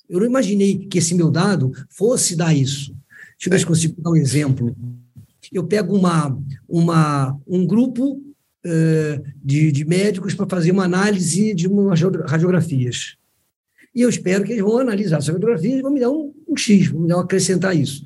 Eu 0.10 0.20
não 0.20 0.26
imaginei 0.26 0.78
que 0.88 0.98
esse 0.98 1.14
meu 1.14 1.30
dado 1.30 1.72
fosse 1.90 2.36
dar 2.36 2.54
isso. 2.54 2.96
Deixa 3.38 3.48
eu 3.48 3.52
ver 3.52 3.60
se 3.60 3.66
consigo 3.66 4.02
dar 4.02 4.12
um 4.12 4.18
exemplo. 4.18 4.76
Eu 5.52 5.66
pego 5.66 5.96
uma, 5.96 6.38
uma, 6.68 7.40
um 7.46 7.66
grupo 7.66 8.14
uh, 8.14 9.24
de, 9.44 9.72
de 9.72 9.86
médicos 9.86 10.34
para 10.34 10.50
fazer 10.50 10.72
uma 10.72 10.86
análise 10.86 11.54
de 11.54 11.68
umas 11.68 12.00
radiografias. 12.28 13.18
E 13.94 14.02
eu 14.02 14.10
espero 14.10 14.44
que 14.44 14.54
eles 14.54 14.64
vão 14.64 14.80
analisar 14.80 15.18
essa 15.18 15.32
radiografia 15.32 15.78
e 15.78 15.82
vão 15.82 15.92
me 15.92 16.00
dar 16.00 16.10
um, 16.10 16.34
um 16.48 16.56
X, 16.56 16.88
vão 16.88 17.02
me 17.02 17.08
dar 17.08 17.18
um 17.18 17.22
acrescentar 17.22 17.76
isso. 17.76 18.04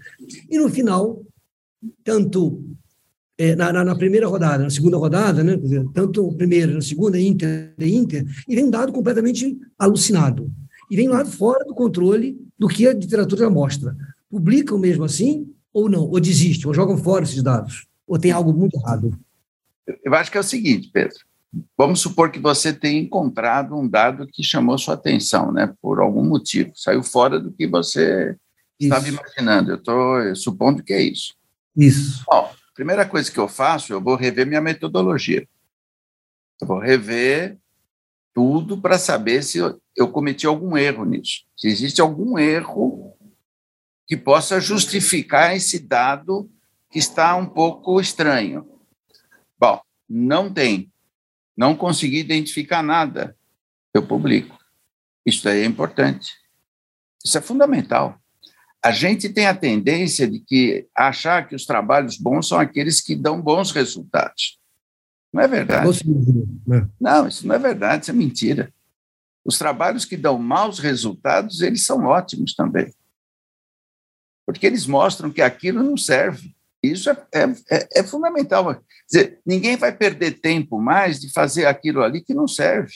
E 0.49 0.57
no 0.57 0.69
final, 0.69 1.23
tanto 2.03 2.63
é, 3.37 3.55
na, 3.55 3.71
na, 3.71 3.95
primeira 3.95 4.27
rodada, 4.27 4.63
na 4.63 4.69
segunda 4.69 4.97
rodada, 4.97 5.43
né, 5.43 5.55
dizer, 5.57 5.85
tanto 5.93 6.31
primeira, 6.33 6.73
na 6.73 6.81
segunda, 6.81 7.19
Inter 7.19 7.73
e 7.77 7.95
Inter, 7.95 8.25
e 8.47 8.55
vem 8.55 8.65
um 8.65 8.69
dado 8.69 8.93
completamente 8.93 9.57
alucinado. 9.77 10.51
E 10.89 10.95
vem 10.95 11.07
lá 11.07 11.25
fora 11.25 11.65
do 11.65 11.73
controle 11.73 12.37
do 12.57 12.67
que 12.67 12.87
a 12.87 12.93
literatura 12.93 13.49
mostra. 13.49 13.95
Publicam 14.29 14.77
mesmo 14.77 15.03
assim, 15.03 15.51
ou 15.73 15.89
não? 15.89 16.03
Ou 16.03 16.19
desistem, 16.19 16.67
ou 16.67 16.73
jogam 16.73 16.97
fora 16.97 17.23
esses 17.23 17.41
dados? 17.41 17.87
Ou 18.07 18.17
tem 18.17 18.31
algo 18.31 18.53
muito 18.53 18.77
errado? 18.77 19.17
Eu 20.03 20.13
acho 20.13 20.31
que 20.31 20.37
é 20.37 20.41
o 20.41 20.43
seguinte, 20.43 20.89
Pedro. 20.91 21.17
Vamos 21.77 22.01
supor 22.01 22.31
que 22.31 22.39
você 22.39 22.73
tenha 22.73 22.99
encontrado 22.99 23.75
um 23.75 23.87
dado 23.87 24.27
que 24.27 24.43
chamou 24.43 24.77
sua 24.77 24.93
atenção, 24.93 25.51
né? 25.51 25.73
Por 25.81 25.99
algum 25.99 26.23
motivo, 26.23 26.71
saiu 26.75 27.01
fora 27.01 27.39
do 27.39 27.51
que 27.51 27.65
você 27.67 28.35
isso. 28.79 28.93
estava 28.93 29.07
imaginando. 29.07 29.71
Eu 29.71 29.77
estou 29.77 30.35
supondo 30.35 30.83
que 30.83 30.93
é 30.93 31.01
isso. 31.01 31.33
Isso. 31.75 32.23
Bom, 32.27 32.51
primeira 32.75 33.07
coisa 33.07 33.31
que 33.31 33.39
eu 33.39 33.47
faço, 33.47 33.93
eu 33.93 34.01
vou 34.01 34.15
rever 34.15 34.45
minha 34.45 34.61
metodologia. 34.61 35.47
Eu 36.61 36.67
vou 36.67 36.77
rever 36.77 37.57
tudo 38.33 38.79
para 38.79 38.99
saber 38.99 39.41
se 39.43 39.57
eu, 39.57 40.11
cometi 40.11 40.45
algum 40.45 40.77
erro 40.77 41.05
nisso. 41.05 41.45
Se 41.55 41.69
existe 41.69 42.01
algum 42.01 42.37
erro 42.37 43.17
que 44.05 44.17
possa 44.17 44.59
justificar 44.59 45.55
esse 45.55 45.79
dado 45.79 46.51
que 46.91 46.99
está 46.99 47.35
um 47.35 47.45
pouco 47.45 47.99
estranho. 47.99 48.69
Bom, 49.57 49.81
Não 50.07 50.53
tem. 50.53 50.91
Não 51.57 51.75
consegui 51.75 52.19
identificar 52.19 52.83
nada. 52.83 53.37
Eu 53.93 54.05
publico. 54.05 54.57
Isso 55.25 55.47
aí 55.47 55.61
é 55.61 55.65
importante. 55.65 56.33
Isso 57.23 57.37
é 57.37 57.41
fundamental. 57.41 58.19
A 58.85 58.91
gente 58.91 59.29
tem 59.29 59.47
a 59.47 59.55
tendência 59.55 60.27
de 60.27 60.39
que 60.39 60.87
achar 60.93 61.47
que 61.47 61.55
os 61.55 61.65
trabalhos 61.65 62.19
bons 62.19 62.47
são 62.47 62.59
aqueles 62.59 63.01
que 63.01 63.15
dão 63.15 63.41
bons 63.41 63.71
resultados. 63.71 64.59
Não 65.33 65.41
é 65.41 65.47
verdade. 65.47 66.07
Né? 66.67 66.87
Não, 67.01 67.27
isso 67.27 67.47
não 67.47 67.55
é 67.55 67.57
verdade, 67.57 68.03
isso 68.03 68.11
é 68.11 68.13
mentira. 68.13 68.71
Os 69.43 69.57
trabalhos 69.57 70.05
que 70.05 70.15
dão 70.15 70.37
maus 70.37 70.77
resultados, 70.77 71.61
eles 71.61 71.83
são 71.83 72.05
ótimos 72.05 72.53
também. 72.53 72.93
Porque 74.45 74.67
eles 74.67 74.85
mostram 74.85 75.31
que 75.31 75.41
aquilo 75.41 75.81
não 75.81 75.97
serve. 75.97 76.55
Isso 76.83 77.09
é, 77.09 77.17
é, 77.33 77.43
é, 77.71 78.01
é 78.01 78.03
fundamental. 78.03 78.71
Quer 78.75 78.83
dizer, 79.07 79.41
ninguém 79.43 79.75
vai 79.75 79.97
perder 79.97 80.39
tempo 80.39 80.79
mais 80.79 81.19
de 81.19 81.33
fazer 81.33 81.65
aquilo 81.65 82.03
ali 82.03 82.21
que 82.21 82.35
não 82.35 82.47
serve. 82.47 82.93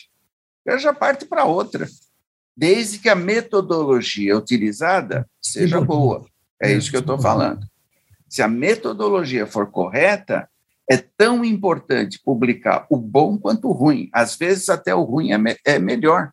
Eu 0.63 0.77
já 0.77 0.93
parte 0.93 1.25
para 1.25 1.45
outra 1.45 1.87
desde 2.55 2.99
que 2.99 3.09
a 3.09 3.15
metodologia 3.15 4.37
utilizada 4.37 5.27
seja 5.41 5.79
boa. 5.79 6.25
É 6.61 6.71
isso 6.73 6.89
que 6.91 6.97
eu 6.97 7.01
estou 7.01 7.19
falando. 7.19 7.65
Se 8.27 8.41
a 8.41 8.47
metodologia 8.47 9.47
for 9.47 9.71
correta, 9.71 10.47
é 10.89 10.97
tão 10.97 11.45
importante 11.45 12.19
publicar 12.23 12.85
o 12.89 12.97
bom 12.97 13.37
quanto 13.37 13.67
o 13.69 13.71
ruim. 13.71 14.09
Às 14.11 14.35
vezes, 14.35 14.69
até 14.69 14.93
o 14.93 15.03
ruim 15.03 15.31
é, 15.31 15.37
me 15.37 15.55
é 15.65 15.79
melhor. 15.79 16.31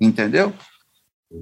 Entendeu? 0.00 0.52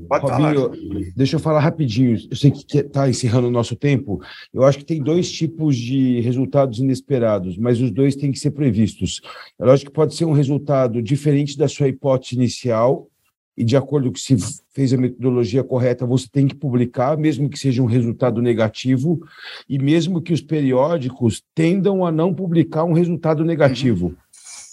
Pode 0.09 0.25
Robinho, 0.25 0.61
falar. 0.61 1.13
deixa 1.15 1.37
eu 1.37 1.41
falar 1.41 1.61
rapidinho. 1.61 2.17
Eu 2.31 2.37
sei 2.37 2.51
que 2.51 2.79
está 2.79 3.09
encerrando 3.09 3.49
o 3.49 3.51
nosso 3.51 3.77
tempo. 3.77 4.23
Eu 4.53 4.65
acho 4.65 4.79
que 4.79 4.85
tem 4.85 5.03
dois 5.03 5.31
tipos 5.31 5.77
de 5.77 6.21
resultados 6.21 6.79
inesperados, 6.79 7.59
mas 7.59 7.81
os 7.81 7.91
dois 7.91 8.17
têm 8.17 8.33
que 8.33 8.39
ser 8.39 8.53
previstos. 8.53 9.21
É 9.61 9.65
lógico 9.65 9.91
que 9.91 9.95
pode 9.95 10.15
ser 10.15 10.25
um 10.25 10.33
resultado 10.33 11.03
diferente 11.03 11.59
da 11.59 11.69
sua 11.69 11.89
hipótese 11.89 12.37
inicial, 12.37 13.09
e 13.57 13.65
de 13.65 13.77
acordo 13.77 14.11
com 14.11 14.19
se 14.19 14.37
fez 14.73 14.93
a 14.93 14.97
metodologia 14.97 15.63
correta, 15.63 16.07
você 16.07 16.27
tem 16.31 16.47
que 16.47 16.55
publicar, 16.55 17.17
mesmo 17.17 17.49
que 17.49 17.59
seja 17.59 17.83
um 17.83 17.87
resultado 17.87 18.41
negativo, 18.41 19.21
e 19.69 19.79
mesmo 19.79 20.23
que 20.23 20.33
os 20.33 20.41
periódicos 20.41 21.43
tendam 21.55 22.05
a 22.05 22.11
não 22.11 22.35
publicar 22.35 22.85
um 22.85 22.93
resultado 22.93 23.45
negativo. 23.45 24.07
Uhum. 24.07 24.17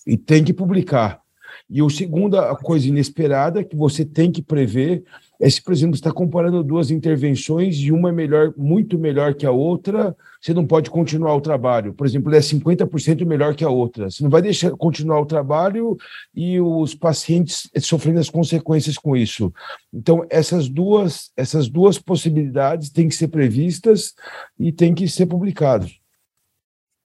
E 0.07 0.17
tem 0.17 0.43
que 0.43 0.53
publicar. 0.53 1.21
E 1.69 1.81
a 1.81 1.89
segunda 1.89 2.55
coisa 2.55 2.87
inesperada 2.87 3.63
que 3.63 3.75
você 3.75 4.03
tem 4.03 4.31
que 4.31 4.41
prever 4.41 5.03
é 5.39 5.49
se, 5.49 5.61
por 5.61 5.71
exemplo, 5.71 5.95
está 5.95 6.11
comparando 6.11 6.63
duas 6.63 6.91
intervenções 6.91 7.77
e 7.77 7.91
uma 7.91 8.09
é 8.09 8.11
melhor, 8.11 8.53
muito 8.57 8.99
melhor 8.99 9.33
que 9.33 9.45
a 9.45 9.51
outra, 9.51 10.15
você 10.41 10.53
não 10.53 10.65
pode 10.65 10.89
continuar 10.89 11.33
o 11.35 11.39
trabalho. 11.39 11.93
Por 11.93 12.05
exemplo, 12.05 12.33
é 12.33 12.39
50% 12.39 13.25
melhor 13.25 13.55
que 13.55 13.63
a 13.63 13.69
outra. 13.69 14.09
Você 14.09 14.21
não 14.21 14.29
vai 14.29 14.41
deixar 14.41 14.71
continuar 14.71 15.21
o 15.21 15.25
trabalho 15.25 15.95
e 16.35 16.59
os 16.59 16.93
pacientes 16.93 17.69
sofrendo 17.79 18.19
as 18.19 18.29
consequências 18.29 18.97
com 18.97 19.15
isso. 19.15 19.53
Então, 19.93 20.25
essas 20.29 20.67
duas, 20.67 21.31
essas 21.37 21.69
duas 21.69 21.97
possibilidades 21.97 22.89
têm 22.89 23.07
que 23.07 23.15
ser 23.15 23.29
previstas 23.29 24.15
e 24.59 24.73
têm 24.73 24.93
que 24.93 25.07
ser 25.07 25.27
publicadas. 25.27 25.95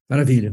Maravilha. 0.09 0.53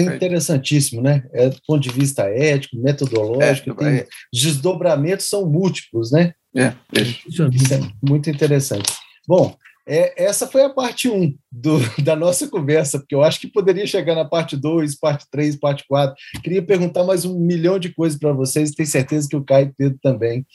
Isso 0.00 0.10
é 0.10 0.14
interessantíssimo, 0.16 1.00
né? 1.00 1.24
É, 1.32 1.48
do 1.48 1.60
ponto 1.66 1.80
de 1.80 1.90
vista 1.90 2.22
ético, 2.24 2.76
metodológico, 2.76 3.70
é, 3.70 3.74
tem, 3.74 3.98
é. 3.98 4.06
desdobramentos 4.32 5.28
são 5.28 5.46
múltiplos, 5.46 6.10
né? 6.12 6.34
É, 6.54 6.72
é. 6.94 7.02
Isso 7.26 7.42
é 7.42 7.80
muito 8.02 8.28
interessante. 8.28 8.92
Bom, 9.26 9.56
é, 9.86 10.24
essa 10.24 10.46
foi 10.46 10.62
a 10.62 10.70
parte 10.70 11.08
1 11.08 11.14
um 11.14 11.34
do, 11.52 11.78
da 12.02 12.16
nossa 12.16 12.48
conversa, 12.48 12.98
porque 12.98 13.14
eu 13.14 13.22
acho 13.22 13.38
que 13.38 13.46
poderia 13.46 13.86
chegar 13.86 14.14
na 14.14 14.24
parte 14.24 14.56
2, 14.56 14.94
parte 14.96 15.26
3, 15.30 15.56
parte 15.56 15.84
4. 15.86 16.14
Queria 16.42 16.62
perguntar 16.62 17.04
mais 17.04 17.26
um 17.26 17.38
milhão 17.38 17.78
de 17.78 17.92
coisas 17.92 18.18
para 18.18 18.32
vocês, 18.32 18.70
tenho 18.70 18.88
certeza 18.88 19.28
que 19.28 19.36
o 19.36 19.44
Caio 19.44 19.66
e 19.66 19.72
Pedro 19.72 19.98
também, 20.02 20.46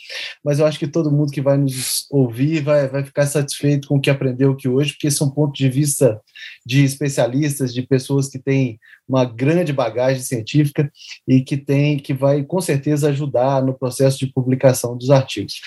mas 0.43 0.59
eu 0.59 0.65
acho 0.65 0.79
que 0.79 0.87
todo 0.87 1.11
mundo 1.11 1.31
que 1.31 1.41
vai 1.41 1.57
nos 1.57 2.07
ouvir 2.09 2.63
vai, 2.63 2.87
vai 2.87 3.03
ficar 3.03 3.27
satisfeito 3.27 3.87
com 3.87 3.97
o 3.97 4.01
que 4.01 4.09
aprendeu 4.09 4.51
aqui 4.51 4.67
hoje, 4.67 4.93
porque 4.93 5.11
são 5.11 5.29
pontos 5.29 5.57
de 5.57 5.69
vista 5.69 6.19
de 6.65 6.83
especialistas, 6.83 7.73
de 7.73 7.83
pessoas 7.83 8.27
que 8.27 8.39
têm 8.39 8.79
uma 9.07 9.23
grande 9.23 9.71
bagagem 9.71 10.21
científica 10.21 10.91
e 11.27 11.41
que 11.41 11.55
tem 11.55 11.97
que 11.97 12.13
vai 12.13 12.43
com 12.43 12.59
certeza 12.59 13.09
ajudar 13.09 13.63
no 13.63 13.73
processo 13.73 14.19
de 14.19 14.27
publicação 14.27 14.97
dos 14.97 15.09
artigos. 15.09 15.61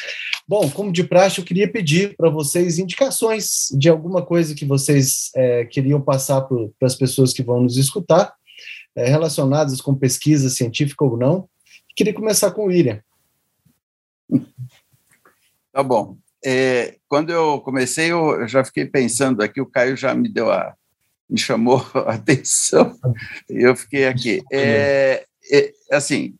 Bom, 0.46 0.68
como 0.70 0.92
de 0.92 1.04
praxe, 1.04 1.38
eu 1.38 1.44
queria 1.44 1.70
pedir 1.70 2.14
para 2.16 2.28
vocês 2.28 2.78
indicações 2.78 3.68
de 3.72 3.88
alguma 3.88 4.20
coisa 4.20 4.54
que 4.54 4.64
vocês 4.64 5.19
é, 5.34 5.64
queriam 5.64 6.00
passar 6.00 6.42
para 6.42 6.68
as 6.82 6.94
pessoas 6.94 7.32
que 7.32 7.42
vão 7.42 7.60
nos 7.62 7.76
escutar, 7.76 8.34
é, 8.94 9.08
relacionadas 9.08 9.80
com 9.80 9.94
pesquisa 9.94 10.48
científica 10.50 11.04
ou 11.04 11.16
não. 11.16 11.48
Queria 11.96 12.14
começar 12.14 12.50
com 12.52 12.62
o 12.62 12.66
William. 12.66 13.02
Tá 15.72 15.82
bom. 15.82 16.16
É, 16.44 16.96
quando 17.08 17.30
eu 17.30 17.60
comecei, 17.60 18.10
eu 18.10 18.48
já 18.48 18.64
fiquei 18.64 18.86
pensando 18.86 19.42
aqui, 19.42 19.60
o 19.60 19.66
Caio 19.66 19.96
já 19.96 20.14
me 20.14 20.28
deu 20.28 20.50
a, 20.50 20.74
me 21.28 21.38
chamou 21.38 21.84
a 21.94 22.14
atenção 22.14 22.98
e 23.48 23.62
eu 23.66 23.76
fiquei 23.76 24.06
aqui. 24.06 24.42
É, 24.52 25.24
é, 25.52 25.72
assim, 25.92 26.34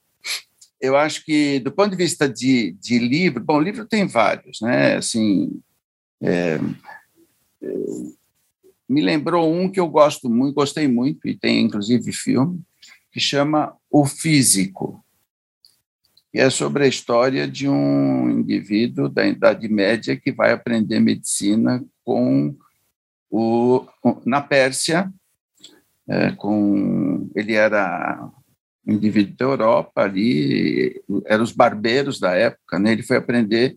eu 0.81 0.97
acho 0.97 1.25
que, 1.25 1.61
do 1.61 1.71
ponto 1.71 1.91
de 1.91 1.97
vista 1.97 2.29
de, 2.29 2.73
de 2.81 2.99
livro, 2.99 3.43
bom, 3.43 3.61
livro 3.61 3.87
tem 3.87 4.07
vários, 4.07 4.61
né? 4.61 4.97
Assim, 4.97 5.61
é, 6.23 6.59
me 8.91 9.01
lembrou 9.01 9.49
um 9.49 9.71
que 9.71 9.79
eu 9.79 9.89
gosto 9.89 10.29
muito, 10.29 10.57
gostei 10.57 10.89
muito, 10.89 11.29
e 11.29 11.39
tem 11.39 11.61
inclusive 11.61 12.13
filme, 12.13 12.61
que 13.13 13.21
chama 13.21 13.73
O 13.89 14.05
Físico, 14.05 15.01
que 16.33 16.41
é 16.41 16.51
sobre 16.51 16.83
a 16.83 16.89
história 16.89 17.47
de 17.47 17.69
um 17.69 18.29
indivíduo 18.29 19.09
da 19.09 19.25
Idade 19.25 19.69
Média 19.69 20.17
que 20.17 20.33
vai 20.33 20.51
aprender 20.51 20.99
medicina 20.99 21.85
com 22.05 22.53
o, 23.31 23.87
na 24.27 24.41
Pérsia, 24.41 25.13
é, 26.09 26.33
com 26.33 27.31
ele 27.37 27.55
era 27.55 28.29
um 28.85 28.95
indivíduo 28.95 29.37
da 29.37 29.45
Europa 29.45 30.03
ali, 30.03 31.01
eram 31.27 31.45
os 31.45 31.53
barbeiros 31.53 32.19
da 32.19 32.35
época, 32.35 32.77
né? 32.77 32.91
Ele 32.91 33.05
foi 33.05 33.19
aprender 33.19 33.77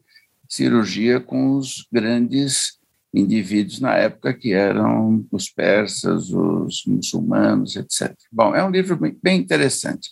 cirurgia 0.50 1.20
com 1.20 1.56
os 1.56 1.88
grandes 1.92 2.80
indivíduos 3.14 3.80
na 3.80 3.96
época 3.96 4.34
que 4.34 4.54
eram 4.54 5.26
os 5.32 5.50
persas, 5.50 6.32
os 6.32 6.84
muçulmanos, 6.88 7.76
etc. 7.76 8.14
Bom, 8.32 8.56
é 8.56 8.64
um 8.64 8.72
livro 8.72 9.00
bem 9.22 9.40
interessante. 9.40 10.10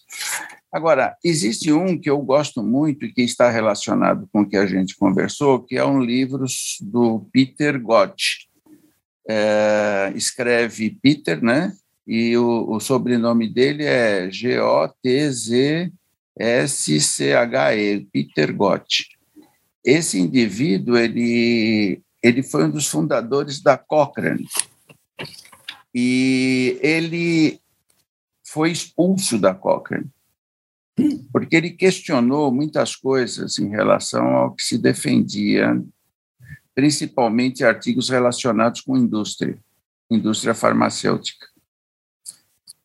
Agora, 0.71 1.17
existe 1.23 1.71
um 1.73 1.99
que 1.99 2.09
eu 2.09 2.21
gosto 2.21 2.63
muito 2.63 3.05
e 3.05 3.11
que 3.11 3.21
está 3.21 3.49
relacionado 3.49 4.29
com 4.31 4.41
o 4.41 4.47
que 4.47 4.55
a 4.55 4.65
gente 4.65 4.95
conversou, 4.95 5.61
que 5.61 5.75
é 5.75 5.83
um 5.83 5.99
livro 5.99 6.45
do 6.81 7.27
Peter 7.33 7.81
Gott, 7.81 8.47
é, 9.27 10.13
escreve 10.15 10.97
Peter, 11.01 11.43
né? 11.43 11.73
E 12.07 12.37
o, 12.37 12.69
o 12.69 12.79
sobrenome 12.79 13.47
dele 13.49 13.83
é 13.83 14.31
G-O-T-Z-S-C-H-E, 14.31 14.87
Peter 18.11 18.55
Gott. 18.55 19.07
Esse 19.83 20.19
indivíduo, 20.19 20.97
ele, 20.97 22.01
ele 22.21 22.43
foi 22.43 22.65
um 22.65 22.71
dos 22.71 22.87
fundadores 22.87 23.61
da 23.61 23.77
Cochrane. 23.77 24.47
E 25.93 26.79
ele 26.81 27.59
foi 28.45 28.71
expulso 28.71 29.39
da 29.39 29.53
Cochrane, 29.53 30.09
porque 31.31 31.55
ele 31.55 31.71
questionou 31.71 32.51
muitas 32.51 32.95
coisas 32.95 33.57
em 33.57 33.69
relação 33.69 34.25
ao 34.35 34.51
que 34.53 34.63
se 34.63 34.77
defendia 34.77 35.81
principalmente 36.73 37.63
artigos 37.63 38.09
relacionados 38.09 38.81
com 38.81 38.97
indústria, 38.97 39.57
indústria 40.09 40.53
farmacêutica. 40.53 41.47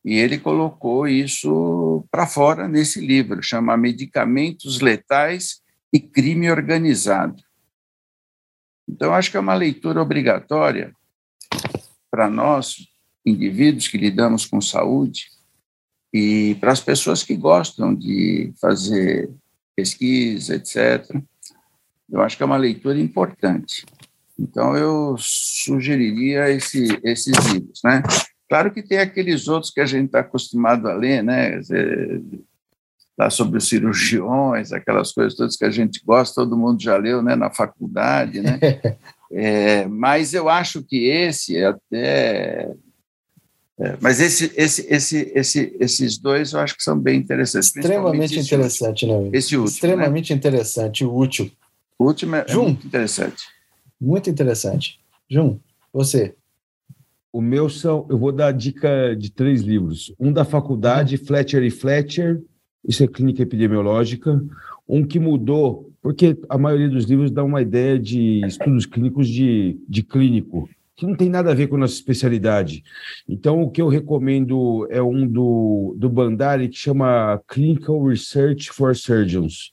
E 0.04 0.14
ele 0.14 0.38
colocou 0.38 1.06
isso 1.08 2.04
para 2.10 2.26
fora 2.26 2.68
nesse 2.68 3.04
livro, 3.04 3.42
chama 3.42 3.76
Medicamentos 3.76 4.80
Letais 4.80 5.60
e 5.92 5.98
Crime 5.98 6.50
Organizado. 6.50 7.42
Então, 8.88 9.14
acho 9.14 9.30
que 9.30 9.36
é 9.36 9.40
uma 9.40 9.54
leitura 9.54 10.00
obrigatória 10.00 10.94
para 12.10 12.30
nós, 12.30 12.88
indivíduos 13.24 13.88
que 13.88 13.98
lidamos 13.98 14.46
com 14.46 14.60
saúde, 14.60 15.28
e 16.12 16.56
para 16.60 16.72
as 16.72 16.80
pessoas 16.80 17.22
que 17.22 17.36
gostam 17.36 17.94
de 17.94 18.52
fazer 18.60 19.30
pesquisa, 19.74 20.54
etc 20.54 21.22
eu 22.10 22.20
acho 22.22 22.36
que 22.36 22.42
é 22.42 22.46
uma 22.46 22.56
leitura 22.56 22.98
importante. 22.98 23.84
Então, 24.38 24.76
eu 24.76 25.16
sugeriria 25.18 26.50
esse, 26.50 27.00
esses 27.02 27.34
livros, 27.46 27.80
né? 27.82 28.02
Claro 28.48 28.72
que 28.72 28.82
tem 28.82 28.98
aqueles 28.98 29.48
outros 29.48 29.72
que 29.72 29.80
a 29.80 29.86
gente 29.86 30.06
está 30.06 30.20
acostumado 30.20 30.88
a 30.88 30.94
ler, 30.94 31.22
né? 31.22 31.60
Lá 33.18 33.30
sobre 33.30 33.58
os 33.58 33.68
cirurgiões, 33.68 34.72
aquelas 34.72 35.12
coisas 35.12 35.34
todas 35.34 35.56
que 35.56 35.64
a 35.64 35.70
gente 35.70 36.02
gosta, 36.04 36.42
todo 36.42 36.56
mundo 36.56 36.82
já 36.82 36.96
leu, 36.96 37.22
né? 37.22 37.34
Na 37.34 37.50
faculdade, 37.50 38.40
né? 38.40 38.58
É, 39.32 39.88
mas 39.88 40.34
eu 40.34 40.48
acho 40.48 40.84
que 40.84 41.08
esse 41.08 41.56
é 41.56 41.66
até 41.66 42.70
É, 43.78 43.96
mas 44.00 44.20
esse, 44.20 44.52
esse, 44.56 44.86
esse, 44.88 45.32
esse, 45.34 45.76
esses 45.78 46.16
dois 46.16 46.52
eu 46.52 46.60
acho 46.60 46.76
que 46.76 46.82
são 46.82 46.98
bem 46.98 47.18
interessantes. 47.18 47.74
Extremamente 47.74 48.38
interessante, 48.38 49.04
último. 49.04 49.30
né? 49.30 49.30
Esse 49.36 49.56
último. 49.56 49.74
Extremamente 49.74 50.32
né? 50.32 50.36
interessante, 50.36 51.04
útil. 51.04 51.50
O 51.98 52.04
último 52.06 52.36
é, 52.36 52.44
é 52.46 52.48
Jun, 52.48 52.62
muito 52.62 52.86
interessante. 52.86 53.44
Muito 54.00 54.30
interessante. 54.30 54.98
Jun, 55.28 55.58
você. 55.92 56.34
O 57.30 57.42
meu 57.42 57.68
são. 57.68 58.06
Eu 58.08 58.16
vou 58.16 58.32
dar 58.32 58.46
a 58.46 58.52
dica 58.52 59.14
de 59.14 59.30
três 59.30 59.60
livros. 59.60 60.14
Um 60.18 60.32
da 60.32 60.44
faculdade, 60.44 61.18
Fletcher 61.18 61.62
e 61.62 61.70
Fletcher, 61.70 62.40
isso 62.86 63.02
é 63.02 63.06
clínica 63.06 63.42
epidemiológica. 63.42 64.42
Um 64.88 65.04
que 65.04 65.18
mudou, 65.18 65.90
porque 66.00 66.38
a 66.48 66.56
maioria 66.56 66.88
dos 66.88 67.04
livros 67.04 67.30
dá 67.30 67.42
uma 67.42 67.60
ideia 67.60 67.98
de 67.98 68.46
estudos 68.46 68.86
clínicos 68.86 69.28
de, 69.28 69.76
de 69.88 70.02
clínico, 70.02 70.68
que 70.94 71.04
não 71.04 71.16
tem 71.16 71.28
nada 71.28 71.50
a 71.50 71.54
ver 71.54 71.66
com 71.66 71.74
a 71.74 71.80
nossa 71.80 71.94
especialidade. 71.94 72.84
Então, 73.28 73.62
o 73.62 73.70
que 73.70 73.82
eu 73.82 73.88
recomendo 73.88 74.86
é 74.88 75.02
um 75.02 75.26
do, 75.26 75.94
do 75.98 76.08
Bandari, 76.08 76.68
que 76.68 76.78
chama 76.78 77.42
Clinical 77.48 78.02
Research 78.06 78.70
for 78.70 78.94
Surgeons, 78.94 79.72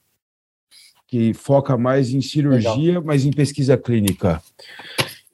que 1.08 1.34
foca 1.34 1.78
mais 1.78 2.12
em 2.12 2.22
cirurgia, 2.22 2.72
Legal. 2.76 3.04
mas 3.06 3.24
em 3.24 3.32
pesquisa 3.32 3.78
clínica. 3.78 4.42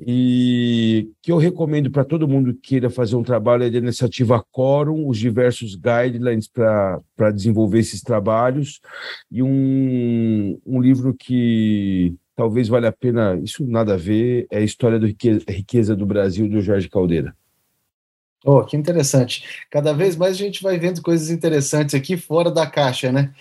E 0.06 1.10
que 1.22 1.32
eu 1.32 1.38
recomendo 1.38 1.92
para 1.92 2.06
todo 2.06 2.28
mundo 2.28 2.54
que 2.54 2.70
queira 2.70 2.90
fazer 2.90 3.18
um 3.18 3.24
trabalho 3.24 3.64
é 3.64 3.70
da 3.70 3.78
iniciativa 3.78 4.44
Quorum, 4.52 5.08
os 5.08 5.18
diversos 5.18 5.76
guidelines 5.76 6.48
para 6.48 7.32
desenvolver 7.34 7.80
esses 7.80 8.02
trabalhos, 8.02 8.80
e 9.30 9.44
um, 9.44 10.58
um 10.66 10.82
livro 10.82 11.14
que 11.14 12.16
talvez 12.34 12.70
valha 12.70 12.88
a 12.88 12.94
pena, 12.94 13.38
isso 13.44 13.66
nada 13.66 13.96
a 13.96 13.98
ver, 13.98 14.48
é 14.50 14.60
a 14.60 14.62
História 14.62 14.98
da 14.98 15.08
riqueza, 15.08 15.44
riqueza 15.50 15.96
do 15.96 16.06
Brasil, 16.06 16.48
do 16.48 16.62
Jorge 16.62 16.88
Caldeira. 16.88 17.36
Oh, 18.46 18.64
que 18.64 18.78
interessante. 18.78 19.44
Cada 19.70 19.92
vez 19.92 20.16
mais 20.16 20.36
a 20.36 20.38
gente 20.38 20.64
vai 20.64 20.80
vendo 20.80 21.02
coisas 21.02 21.30
interessantes 21.30 21.94
aqui 21.94 22.16
fora 22.16 22.50
da 22.50 22.66
caixa, 22.66 23.12
né? 23.12 23.34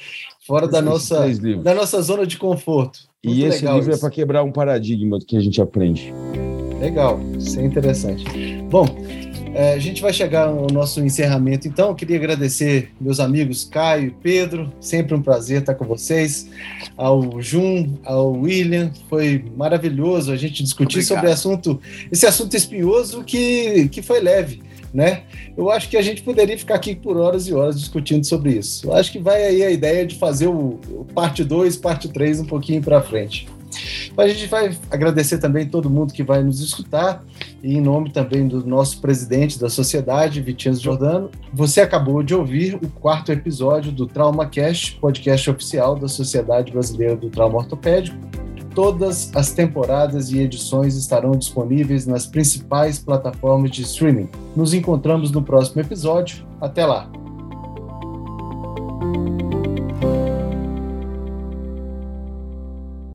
Fora 0.44 0.66
da 0.66 0.82
nossa, 0.82 1.24
da 1.62 1.72
nossa 1.72 2.02
zona 2.02 2.26
de 2.26 2.36
conforto. 2.36 3.00
Muito 3.24 3.38
e 3.38 3.44
esse 3.44 3.64
livro 3.64 3.90
é 3.90 3.94
isso. 3.94 3.98
é 3.98 3.98
para 3.98 4.10
quebrar 4.10 4.42
um 4.42 4.50
paradigma 4.50 5.18
do 5.18 5.24
que 5.24 5.36
a 5.36 5.40
gente 5.40 5.62
aprende. 5.62 6.12
Legal, 6.80 7.20
isso 7.38 7.58
é 7.58 7.64
interessante. 7.64 8.24
Bom, 8.70 8.86
é, 9.54 9.74
a 9.74 9.78
gente 9.78 10.00
vai 10.00 10.12
chegar 10.12 10.46
ao 10.46 10.68
nosso 10.68 11.00
encerramento, 11.00 11.66
então. 11.66 11.88
Eu 11.88 11.94
queria 11.94 12.16
agradecer 12.16 12.90
meus 13.00 13.18
amigos 13.18 13.64
Caio 13.64 14.06
e 14.06 14.10
Pedro, 14.10 14.72
sempre 14.80 15.14
um 15.14 15.22
prazer 15.22 15.60
estar 15.60 15.74
com 15.74 15.84
vocês. 15.84 16.48
Ao 16.96 17.40
Jun, 17.40 17.94
ao 18.04 18.32
William, 18.32 18.92
foi 19.08 19.44
maravilhoso 19.56 20.30
a 20.30 20.36
gente 20.36 20.62
discutir 20.62 20.98
Obrigado. 20.98 21.16
sobre 21.16 21.30
assunto, 21.32 21.80
esse 22.12 22.26
assunto 22.26 22.56
espinhoso 22.56 23.24
que, 23.24 23.88
que 23.88 24.00
foi 24.00 24.20
leve. 24.20 24.62
Né? 24.94 25.22
Eu 25.56 25.70
acho 25.70 25.88
que 25.88 25.96
a 25.96 26.02
gente 26.02 26.22
poderia 26.22 26.56
ficar 26.56 26.76
aqui 26.76 26.94
por 26.94 27.16
horas 27.16 27.46
e 27.48 27.52
horas 27.52 27.78
discutindo 27.78 28.24
sobre 28.24 28.52
isso. 28.52 28.86
Eu 28.86 28.94
acho 28.94 29.12
que 29.12 29.18
vai 29.18 29.44
aí 29.44 29.62
a 29.62 29.70
ideia 29.70 30.06
de 30.06 30.14
fazer 30.14 30.46
o, 30.46 30.78
o 30.88 31.06
parte 31.12 31.42
2, 31.44 31.76
parte 31.76 32.08
3 32.08 32.40
um 32.40 32.46
pouquinho 32.46 32.80
para 32.80 33.02
frente. 33.02 33.46
A 34.16 34.26
gente 34.26 34.46
vai 34.46 34.76
agradecer 34.90 35.38
também 35.38 35.66
todo 35.66 35.90
mundo 35.90 36.12
que 36.12 36.22
vai 36.22 36.42
nos 36.42 36.60
escutar 36.60 37.24
e 37.62 37.76
em 37.76 37.80
nome 37.80 38.10
também 38.10 38.46
do 38.46 38.66
nosso 38.66 39.00
presidente 39.00 39.58
da 39.58 39.68
sociedade, 39.68 40.40
Vitinho 40.40 40.74
Jordano. 40.74 41.30
Você 41.52 41.80
acabou 41.80 42.22
de 42.22 42.34
ouvir 42.34 42.74
o 42.76 42.88
quarto 42.88 43.32
episódio 43.32 43.92
do 43.92 44.06
TraumaCast, 44.06 44.98
podcast 45.00 45.50
oficial 45.50 45.96
da 45.96 46.08
Sociedade 46.08 46.72
Brasileira 46.72 47.16
do 47.16 47.30
Trauma 47.30 47.58
Ortopédico. 47.58 48.16
Todas 48.74 49.34
as 49.34 49.52
temporadas 49.52 50.30
e 50.30 50.38
edições 50.38 50.94
estarão 50.94 51.32
disponíveis 51.32 52.06
nas 52.06 52.26
principais 52.26 52.98
plataformas 52.98 53.70
de 53.70 53.82
streaming. 53.82 54.28
Nos 54.54 54.72
encontramos 54.72 55.32
no 55.32 55.42
próximo 55.42 55.80
episódio. 55.80 56.46
Até 56.60 56.86
lá! 56.86 57.10